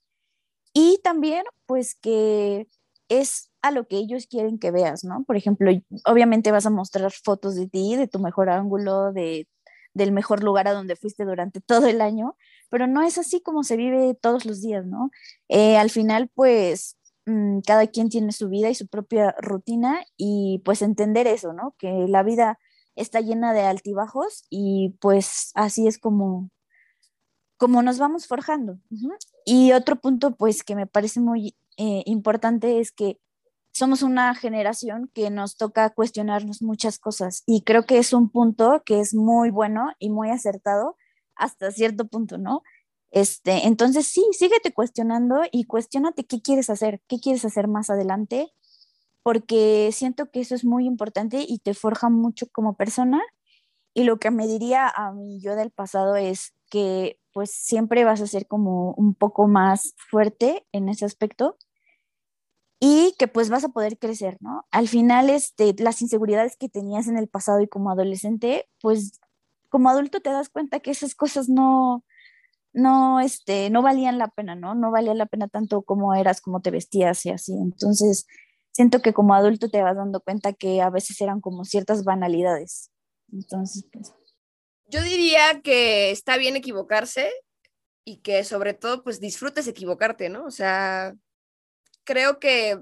y 0.72 1.00
también 1.03 1.44
pues 1.66 1.96
que 1.96 2.68
es 3.09 3.50
a 3.62 3.70
lo 3.70 3.87
que 3.87 3.96
ellos 3.96 4.26
quieren 4.26 4.59
que 4.59 4.70
veas, 4.70 5.05
¿no? 5.05 5.24
Por 5.24 5.37
ejemplo, 5.37 5.70
obviamente 6.07 6.53
vas 6.53 6.66
a 6.66 6.70
mostrar 6.70 7.11
fotos 7.12 7.57
de 7.57 7.68
ti, 7.68 7.96
de 7.96 8.09
tu 8.09 8.18
mejor 8.20 8.48
ángulo, 8.50 9.12
de, 9.12 9.48
del 9.94 10.12
mejor 10.12 10.42
lugar 10.42 10.68
a 10.68 10.72
donde 10.72 10.96
fuiste 10.96 11.24
durante 11.24 11.61
todo 11.66 11.87
el 11.87 12.00
año, 12.00 12.37
pero 12.70 12.87
no 12.87 13.03
es 13.03 13.18
así 13.18 13.40
como 13.42 13.64
se 13.64 13.76
vive 13.76 14.14
todos 14.14 14.46
los 14.46 14.62
días, 14.62 14.87
¿no? 14.87 15.11
Eh, 15.48 15.76
al 15.76 15.90
final, 15.90 16.31
pues 16.35 16.96
mm, 17.26 17.61
cada 17.66 17.87
quien 17.88 18.09
tiene 18.09 18.33
su 18.33 18.48
vida 18.48 18.70
y 18.70 18.74
su 18.74 18.87
propia 18.87 19.35
rutina 19.38 20.00
y 20.16 20.62
pues 20.64 20.83
entender 20.83 21.26
eso, 21.26 21.53
¿no? 21.53 21.74
Que 21.79 22.07
la 22.09 22.22
vida 22.22 22.59
está 23.00 23.20
llena 23.20 23.52
de 23.52 23.62
altibajos 23.62 24.44
y 24.50 24.96
pues 25.00 25.50
así 25.54 25.86
es 25.86 25.98
como, 25.98 26.50
como 27.56 27.82
nos 27.82 27.98
vamos 27.98 28.26
forjando. 28.26 28.78
Y 29.44 29.72
otro 29.72 29.96
punto 29.96 30.36
pues 30.36 30.62
que 30.62 30.76
me 30.76 30.86
parece 30.86 31.20
muy 31.20 31.56
eh, 31.76 32.02
importante 32.06 32.80
es 32.80 32.92
que 32.92 33.18
somos 33.72 34.02
una 34.02 34.34
generación 34.34 35.10
que 35.14 35.30
nos 35.30 35.56
toca 35.56 35.90
cuestionarnos 35.90 36.60
muchas 36.62 36.98
cosas 36.98 37.42
y 37.46 37.62
creo 37.62 37.86
que 37.86 37.98
es 37.98 38.12
un 38.12 38.28
punto 38.28 38.82
que 38.84 39.00
es 39.00 39.14
muy 39.14 39.50
bueno 39.50 39.92
y 39.98 40.10
muy 40.10 40.30
acertado 40.30 40.96
hasta 41.36 41.70
cierto 41.70 42.06
punto, 42.08 42.36
¿no? 42.36 42.62
Este, 43.10 43.66
entonces 43.66 44.06
sí, 44.06 44.24
síguete 44.32 44.72
cuestionando 44.72 45.42
y 45.50 45.64
cuestionate 45.64 46.24
qué 46.24 46.40
quieres 46.40 46.70
hacer, 46.70 47.00
qué 47.08 47.18
quieres 47.18 47.44
hacer 47.44 47.66
más 47.66 47.90
adelante, 47.90 48.52
porque 49.22 49.90
siento 49.92 50.30
que 50.30 50.40
eso 50.40 50.54
es 50.54 50.64
muy 50.64 50.87
importante 50.87 51.44
y 51.46 51.59
te 51.59 51.74
forja 51.74 52.09
mucho 52.09 52.46
como 52.52 52.76
persona. 52.76 53.20
Y 53.94 54.04
lo 54.04 54.18
que 54.18 54.30
me 54.30 54.46
diría 54.46 54.88
a 54.88 55.12
mí 55.12 55.40
yo 55.40 55.56
del 55.56 55.70
pasado 55.70 56.16
es 56.16 56.54
que 56.70 57.18
pues 57.33 57.50
siempre 57.50 58.04
vas 58.04 58.20
a 58.20 58.26
ser 58.26 58.46
como 58.46 58.92
un 58.94 59.14
poco 59.14 59.48
más 59.48 59.94
fuerte 60.11 60.66
en 60.72 60.88
ese 60.88 61.04
aspecto 61.04 61.56
y 62.80 63.14
que 63.18 63.28
pues 63.28 63.50
vas 63.50 63.64
a 63.64 63.68
poder 63.68 63.98
crecer, 63.98 64.38
¿no? 64.40 64.64
Al 64.70 64.88
final, 64.88 65.28
este, 65.28 65.74
las 65.78 66.00
inseguridades 66.00 66.56
que 66.56 66.70
tenías 66.70 67.09
en 67.09 67.18
el 67.18 67.28
pasado 67.28 67.61
y 67.61 67.68
como 67.68 67.90
adolescente, 67.90 68.68
pues 68.80 69.20
como 69.68 69.90
adulto 69.90 70.20
te 70.20 70.30
das 70.30 70.48
cuenta 70.48 70.80
que 70.80 70.90
esas 70.90 71.14
cosas 71.14 71.48
no, 71.50 72.04
no, 72.72 73.20
este, 73.20 73.68
no 73.70 73.83
valían 73.83 74.18
la 74.18 74.28
pena, 74.28 74.54
¿no? 74.54 74.74
No 74.74 74.90
valía 74.90 75.14
la 75.14 75.26
pena 75.26 75.46
tanto 75.48 75.83
como 75.83 76.14
eras, 76.14 76.40
como 76.40 76.62
te 76.62 76.70
vestías 76.70 77.24
y 77.26 77.30
así. 77.30 77.52
Entonces, 77.52 78.26
siento 78.72 79.02
que 79.02 79.12
como 79.12 79.35
adulto 79.35 79.68
te 79.68 79.83
vas 79.83 79.96
dando 79.96 80.20
cuenta 80.20 80.52
que 80.52 80.80
a 80.80 80.90
veces 80.90 81.20
eran 81.20 81.40
como 81.40 81.64
ciertas 81.64 82.04
banalidades. 82.04 82.90
Entonces, 83.33 83.87
pues... 83.92 84.12
Yo 84.87 85.02
diría 85.02 85.61
que 85.62 86.11
está 86.11 86.37
bien 86.37 86.56
equivocarse 86.56 87.33
y 88.04 88.18
que 88.18 88.42
sobre 88.44 88.74
todo, 88.74 89.04
pues 89.04 89.20
disfrutes 89.20 89.68
equivocarte, 89.68 90.28
¿no? 90.28 90.44
O 90.44 90.50
sea, 90.50 91.14
creo 92.04 92.40
que 92.40 92.80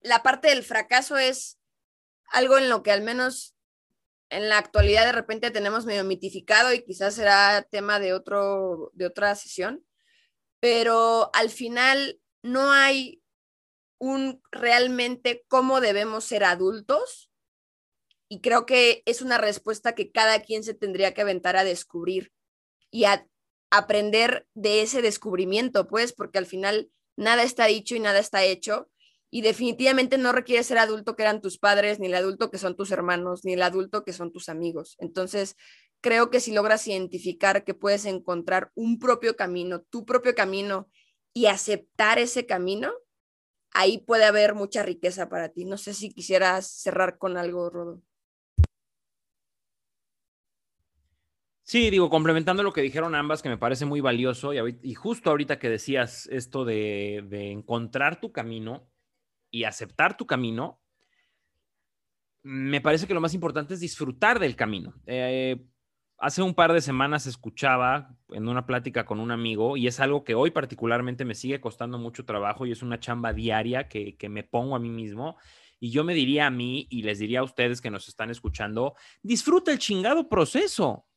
la 0.00 0.22
parte 0.22 0.48
del 0.48 0.62
fracaso 0.62 1.16
es 1.16 1.58
algo 2.30 2.58
en 2.58 2.68
lo 2.68 2.82
que 2.82 2.92
al 2.92 3.02
menos 3.02 3.56
en 4.30 4.48
la 4.48 4.58
actualidad 4.58 5.06
de 5.06 5.12
repente 5.12 5.50
tenemos 5.50 5.86
medio 5.86 6.04
mitificado 6.04 6.72
y 6.72 6.84
quizás 6.84 7.14
será 7.14 7.66
tema 7.70 7.98
de, 7.98 8.12
otro, 8.12 8.90
de 8.94 9.06
otra 9.06 9.34
sesión, 9.34 9.84
pero 10.60 11.30
al 11.34 11.50
final 11.50 12.20
no 12.42 12.70
hay 12.70 13.17
un 13.98 14.42
realmente 14.50 15.44
cómo 15.48 15.80
debemos 15.80 16.24
ser 16.24 16.44
adultos 16.44 17.28
y 18.28 18.40
creo 18.40 18.66
que 18.66 19.02
es 19.06 19.22
una 19.22 19.38
respuesta 19.38 19.94
que 19.94 20.12
cada 20.12 20.40
quien 20.42 20.62
se 20.62 20.74
tendría 20.74 21.14
que 21.14 21.22
aventar 21.22 21.56
a 21.56 21.64
descubrir 21.64 22.32
y 22.90 23.04
a 23.04 23.26
aprender 23.70 24.46
de 24.54 24.82
ese 24.82 25.02
descubrimiento, 25.02 25.88
pues, 25.88 26.12
porque 26.12 26.38
al 26.38 26.46
final 26.46 26.90
nada 27.16 27.42
está 27.42 27.66
dicho 27.66 27.94
y 27.94 28.00
nada 28.00 28.18
está 28.18 28.44
hecho. 28.44 28.90
Y 29.30 29.42
definitivamente 29.42 30.16
no 30.16 30.32
requiere 30.32 30.62
ser 30.62 30.78
adulto 30.78 31.16
que 31.16 31.22
eran 31.22 31.42
tus 31.42 31.58
padres, 31.58 31.98
ni 31.98 32.06
el 32.06 32.14
adulto 32.14 32.50
que 32.50 32.58
son 32.58 32.76
tus 32.76 32.90
hermanos, 32.90 33.44
ni 33.44 33.54
el 33.54 33.62
adulto 33.62 34.04
que 34.04 34.12
son 34.12 34.32
tus 34.32 34.48
amigos. 34.48 34.96
Entonces, 34.98 35.56
creo 36.00 36.30
que 36.30 36.40
si 36.40 36.52
logras 36.52 36.86
identificar 36.86 37.64
que 37.64 37.74
puedes 37.74 38.04
encontrar 38.04 38.72
un 38.74 38.98
propio 38.98 39.36
camino, 39.36 39.82
tu 39.82 40.04
propio 40.04 40.34
camino, 40.34 40.88
y 41.34 41.46
aceptar 41.46 42.18
ese 42.18 42.46
camino, 42.46 42.92
ahí 43.72 43.98
puede 43.98 44.24
haber 44.24 44.54
mucha 44.54 44.82
riqueza 44.82 45.28
para 45.28 45.50
ti. 45.50 45.64
No 45.64 45.76
sé 45.76 45.94
si 45.94 46.12
quisieras 46.12 46.66
cerrar 46.66 47.18
con 47.18 47.36
algo, 47.36 47.70
Rodo. 47.70 48.02
Sí, 51.68 51.90
digo, 51.90 52.08
complementando 52.08 52.62
lo 52.62 52.72
que 52.72 52.80
dijeron 52.80 53.14
ambas, 53.14 53.42
que 53.42 53.50
me 53.50 53.58
parece 53.58 53.84
muy 53.84 54.00
valioso, 54.00 54.52
y, 54.54 54.94
justo 54.94 55.28
ahorita 55.28 55.58
que 55.58 55.68
decías 55.68 56.26
esto 56.32 56.64
de, 56.64 57.18
encontrar 57.52 58.20
tu 58.20 58.32
camino 58.32 58.88
y 59.50 59.64
aceptar 59.64 60.16
tu 60.16 60.26
camino, 60.26 60.80
me 62.42 62.80
parece 62.80 63.06
que 63.06 63.12
lo 63.12 63.20
más 63.20 63.34
importante 63.34 63.74
es 63.74 63.80
disfrutar 63.80 64.38
del 64.38 64.56
camino. 64.56 64.94
Eh, 65.04 65.62
hace 66.18 66.42
un 66.42 66.54
par 66.54 66.72
de 66.72 66.80
semanas 66.80 67.26
escuchaba 67.26 68.16
en 68.30 68.48
una 68.48 68.66
plática 68.66 69.04
con 69.04 69.20
un 69.20 69.30
amigo, 69.30 69.76
y 69.76 69.86
es 69.86 70.00
algo 70.00 70.24
que 70.24 70.34
hoy 70.34 70.50
particularmente 70.50 71.24
me 71.24 71.34
sigue 71.34 71.60
costando 71.60 71.98
mucho 71.98 72.24
trabajo 72.24 72.66
y 72.66 72.72
es 72.72 72.82
una 72.82 73.00
chamba 73.00 73.32
diaria 73.32 73.88
que, 73.88 74.16
que 74.16 74.28
me 74.28 74.42
pongo 74.42 74.76
a 74.76 74.80
mí 74.80 74.90
mismo. 74.90 75.36
Y 75.80 75.90
yo 75.90 76.02
me 76.04 76.14
diría 76.14 76.46
a 76.46 76.50
mí 76.50 76.88
y 76.90 77.02
les 77.02 77.20
diría 77.20 77.40
a 77.40 77.44
ustedes 77.44 77.80
que 77.80 77.90
nos 77.90 78.08
están 78.08 78.30
escuchando, 78.30 78.94
disfruta 79.22 79.70
el 79.70 79.78
chingado 79.78 80.28
proceso 80.28 81.08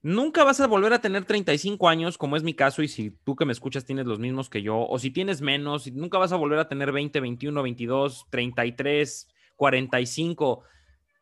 Nunca 0.00 0.44
vas 0.44 0.60
a 0.60 0.68
volver 0.68 0.92
a 0.92 1.00
tener 1.00 1.24
35 1.24 1.88
años, 1.88 2.18
como 2.18 2.36
es 2.36 2.44
mi 2.44 2.54
caso, 2.54 2.82
y 2.82 2.88
si 2.88 3.10
tú 3.10 3.34
que 3.34 3.44
me 3.44 3.52
escuchas 3.52 3.84
tienes 3.84 4.06
los 4.06 4.20
mismos 4.20 4.48
que 4.48 4.62
yo, 4.62 4.86
o 4.86 4.98
si 5.00 5.10
tienes 5.10 5.40
menos, 5.40 5.90
nunca 5.92 6.18
vas 6.18 6.30
a 6.30 6.36
volver 6.36 6.60
a 6.60 6.68
tener 6.68 6.92
20, 6.92 7.18
21, 7.18 7.62
22, 7.62 8.26
33, 8.30 9.28
45. 9.56 10.62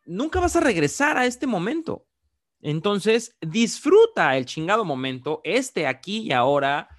Nunca 0.05 0.39
vas 0.39 0.55
a 0.55 0.59
regresar 0.59 1.17
a 1.17 1.25
este 1.25 1.47
momento. 1.47 2.06
Entonces, 2.61 3.37
disfruta 3.41 4.37
el 4.37 4.45
chingado 4.45 4.85
momento, 4.85 5.41
este 5.43 5.87
aquí 5.87 6.19
y 6.19 6.31
ahora, 6.31 6.89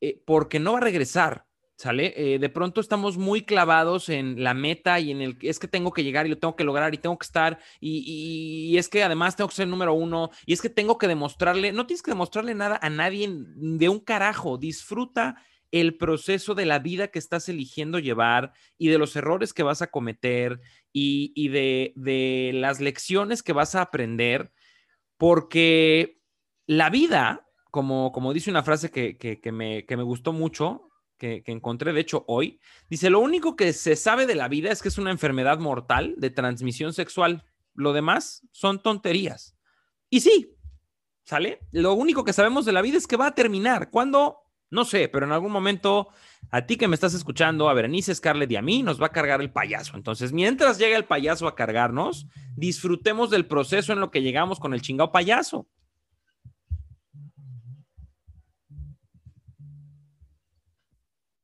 eh, 0.00 0.22
porque 0.26 0.58
no 0.58 0.72
va 0.72 0.78
a 0.78 0.82
regresar. 0.82 1.46
¿Sale? 1.74 2.14
Eh, 2.16 2.38
de 2.38 2.48
pronto 2.48 2.80
estamos 2.80 3.18
muy 3.18 3.42
clavados 3.42 4.08
en 4.08 4.44
la 4.44 4.54
meta 4.54 5.00
y 5.00 5.10
en 5.10 5.20
el 5.20 5.36
es 5.40 5.58
que 5.58 5.66
tengo 5.66 5.92
que 5.92 6.04
llegar 6.04 6.26
y 6.26 6.28
lo 6.28 6.38
tengo 6.38 6.54
que 6.54 6.62
lograr 6.62 6.94
y 6.94 6.98
tengo 6.98 7.18
que 7.18 7.24
estar 7.24 7.58
y, 7.80 8.76
es 8.76 8.88
que 8.88 9.02
además 9.02 9.34
tengo 9.34 9.48
que 9.48 9.56
ser 9.56 9.64
el 9.64 9.70
número 9.70 9.92
uno 9.92 10.30
y 10.46 10.52
es 10.52 10.62
que 10.62 10.68
tengo 10.68 10.96
que 10.96 11.08
demostrarle, 11.08 11.72
no 11.72 11.84
tienes 11.86 12.02
que 12.02 12.12
demostrarle 12.12 12.54
nada 12.54 12.78
a 12.80 12.88
nadie 12.88 13.28
de 13.32 13.88
un 13.88 13.98
carajo, 13.98 14.58
disfruta 14.58 15.42
el 15.72 15.96
proceso 15.96 16.54
de 16.54 16.66
la 16.66 16.78
vida 16.78 17.08
que 17.08 17.18
estás 17.18 17.48
eligiendo 17.48 17.98
llevar 17.98 18.52
y 18.78 18.88
de 18.88 18.98
los 18.98 19.16
errores 19.16 19.54
que 19.54 19.62
vas 19.62 19.82
a 19.82 19.90
cometer 19.90 20.60
y, 20.92 21.48
de, 21.48 22.52
las 22.54 22.80
lecciones 22.80 23.42
que 23.42 23.54
vas 23.54 23.74
a 23.74 23.80
aprender, 23.80 24.52
porque 25.22 26.20
la 26.66 26.90
vida, 26.90 27.46
como, 27.70 28.10
como 28.10 28.32
dice 28.32 28.50
una 28.50 28.64
frase 28.64 28.90
que, 28.90 29.40
me, 29.52 29.86
que 29.86 29.96
me 29.96 30.02
gustó 30.02 30.32
mucho, 30.32 30.88
que, 31.16 31.44
encontré, 31.46 31.92
de 31.92 32.00
hecho, 32.00 32.24
hoy. 32.26 32.58
Dice, 32.90 33.08
lo 33.08 33.20
único 33.20 33.54
que 33.54 33.72
se 33.72 33.94
sabe 33.94 34.26
de 34.26 34.34
la 34.34 34.48
vida 34.48 34.72
es 34.72 34.82
que 34.82 34.88
es 34.88 34.98
una 34.98 35.12
enfermedad 35.12 35.60
mortal 35.60 36.16
de 36.18 36.30
transmisión 36.30 36.92
sexual. 36.92 37.44
Lo 37.72 37.92
demás 37.92 38.48
son 38.50 38.82
tonterías. 38.82 39.56
Y 40.10 40.22
sí, 40.22 40.56
¿sale? 41.24 41.60
Lo 41.70 41.94
único 41.94 42.24
que 42.24 42.32
sabemos 42.32 42.64
de 42.64 42.72
la 42.72 42.82
vida 42.82 42.98
es 42.98 43.06
que 43.06 43.16
va 43.16 43.28
a 43.28 43.34
terminar. 43.36 43.92
¿Cuándo? 43.92 44.38
No 44.72 44.86
sé, 44.86 45.08
pero 45.08 45.26
en 45.26 45.32
algún 45.32 45.52
momento 45.52 46.08
a 46.50 46.66
ti 46.66 46.76
que 46.76 46.88
me 46.88 46.94
estás 46.94 47.12
escuchando, 47.12 47.68
a 47.68 47.74
Berenice, 47.74 48.14
Scarlett 48.14 48.50
y 48.50 48.56
a 48.56 48.62
mí, 48.62 48.82
nos 48.82 49.00
va 49.00 49.06
a 49.06 49.12
cargar 49.12 49.42
el 49.42 49.52
payaso. 49.52 49.96
Entonces, 49.96 50.32
mientras 50.32 50.78
llega 50.78 50.96
el 50.96 51.04
payaso 51.04 51.46
a 51.46 51.54
cargarnos, 51.54 52.26
disfrutemos 52.56 53.28
del 53.28 53.46
proceso 53.46 53.92
en 53.92 54.00
lo 54.00 54.10
que 54.10 54.22
llegamos 54.22 54.58
con 54.58 54.72
el 54.72 54.80
chingado 54.80 55.12
payaso. 55.12 55.66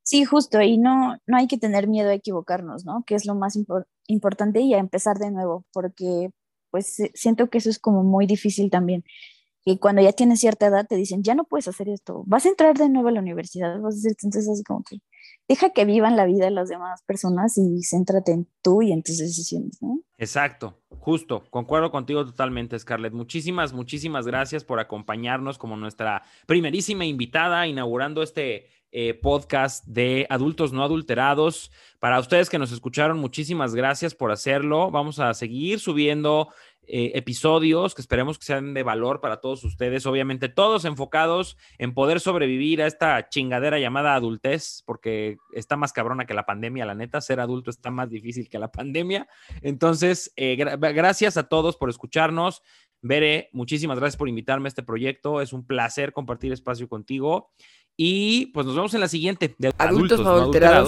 Sí, 0.03 0.25
justo, 0.25 0.63
y 0.63 0.79
no, 0.79 1.19
no 1.27 1.37
hay 1.37 1.49
que 1.49 1.59
tener 1.59 1.87
miedo 1.87 2.09
a 2.09 2.15
equivocarnos, 2.15 2.87
¿no? 2.87 3.05
Que 3.07 3.15
es 3.15 3.27
lo 3.27 3.35
más 3.35 3.59
importante 4.07 4.61
y 4.63 4.73
a 4.73 4.79
empezar 4.79 5.19
de 5.19 5.31
nuevo, 5.31 5.67
porque 5.71 6.31
pues 6.71 6.97
siento 7.13 7.51
que 7.51 7.59
eso 7.59 7.69
es 7.69 7.79
como 7.79 8.03
muy 8.05 8.27
difícil 8.27 8.71
también. 8.71 9.05
Y 9.71 9.77
cuando 9.77 10.01
ya 10.01 10.13
tienes 10.13 10.41
cierta 10.41 10.67
edad 10.69 10.87
te 10.89 10.97
dicen, 10.97 11.23
ya 11.23 11.35
no 11.35 11.45
puedes 11.45 11.69
hacer 11.69 11.91
esto, 11.91 12.23
vas 12.27 12.47
a 12.47 12.49
entrar 12.49 12.75
de 12.79 12.89
nuevo 12.89 13.09
a 13.09 13.13
la 13.13 13.21
universidad, 13.21 13.79
vas 13.81 13.97
a 13.97 13.99
ser, 13.99 14.13
entonces 14.23 14.49
así 14.49 14.65
como 14.65 14.83
que 14.83 14.97
deja 15.47 15.75
que 15.75 15.85
vivan 15.85 16.17
la 16.17 16.25
vida 16.25 16.47
de 16.47 16.51
las 16.51 16.71
demás 16.71 17.03
personas 17.03 17.59
y 17.59 17.83
céntrate 17.83 18.33
en 18.33 18.49
tú 18.63 18.81
y 18.81 18.93
en 18.93 19.03
tus 19.03 19.19
decisiones, 19.19 19.77
¿no? 19.83 20.01
Exacto, 20.17 20.81
justo, 21.01 21.45
concuerdo 21.51 21.91
contigo 21.91 22.25
totalmente, 22.25 22.79
Scarlett. 22.79 23.13
Muchísimas, 23.13 23.75
muchísimas 23.75 24.27
gracias 24.27 24.65
por 24.65 24.81
acompañarnos 24.81 25.59
como 25.59 25.77
nuestra 25.77 26.23
primerísima 26.47 27.05
invitada 27.05 27.67
inaugurando 27.67 28.23
este 28.23 28.69
eh, 28.91 29.13
podcast 29.13 29.85
de 29.85 30.27
adultos 30.31 30.73
no 30.73 30.83
adulterados. 30.83 31.71
Para 32.01 32.19
ustedes 32.19 32.49
que 32.49 32.59
nos 32.59 32.73
escucharon, 32.73 33.19
muchísimas 33.19 33.75
gracias 33.75 34.15
por 34.15 34.33
hacerlo. 34.33 34.91
Vamos 34.91 35.19
a 35.19 35.35
seguir 35.35 35.79
subiendo 35.79 36.49
eh, 36.91 37.13
episodios 37.15 37.95
que 37.95 38.01
esperemos 38.01 38.39
que 38.39 38.47
sean 38.47 38.73
de 38.73 38.83
valor 38.83 39.21
para 39.21 39.43
todos 39.43 39.63
ustedes. 39.65 40.07
Obviamente, 40.07 40.49
todos 40.49 40.87
enfocados 40.87 41.59
en 41.77 41.93
poder 41.93 42.19
sobrevivir 42.19 42.83
a 42.83 42.87
esta 42.87 43.29
chingadera 43.29 43.79
llamada 43.79 44.15
adultez, 44.15 44.83
porque 44.87 45.37
está 45.53 45.77
más 45.77 45.93
cabrona 45.93 46.25
que 46.25 46.33
la 46.33 46.47
pandemia, 46.47 46.87
la 46.87 46.95
neta. 46.95 47.21
Ser 47.21 47.41
adulto 47.41 47.71
está 47.71 47.91
más 47.91 48.09
difícil 48.09 48.49
que 48.49 48.59
la 48.59 48.73
pandemia. 48.73 49.29
Entonces, 49.61 50.33
eh, 50.37 50.57
gracias 50.57 51.37
a 51.37 51.49
todos 51.49 51.77
por 51.77 51.91
escucharnos. 51.91 52.63
Bere, 53.03 53.51
muchísimas 53.53 53.99
gracias 53.99 54.17
por 54.17 54.29
invitarme 54.29 54.67
a 54.67 54.71
este 54.71 54.83
proyecto. 54.83 55.41
Es 55.41 55.53
un 55.53 55.67
placer 55.67 56.13
compartir 56.13 56.53
espacio 56.53 56.89
contigo. 56.89 57.53
Y 58.01 58.47
pues 58.53 58.65
nos 58.65 58.77
vemos 58.77 58.95
en 58.95 59.01
la 59.01 59.09
siguiente. 59.09 59.57
De 59.59 59.73
Adultos 59.77 60.21
no 60.21 60.31
adulterados. 60.31 60.87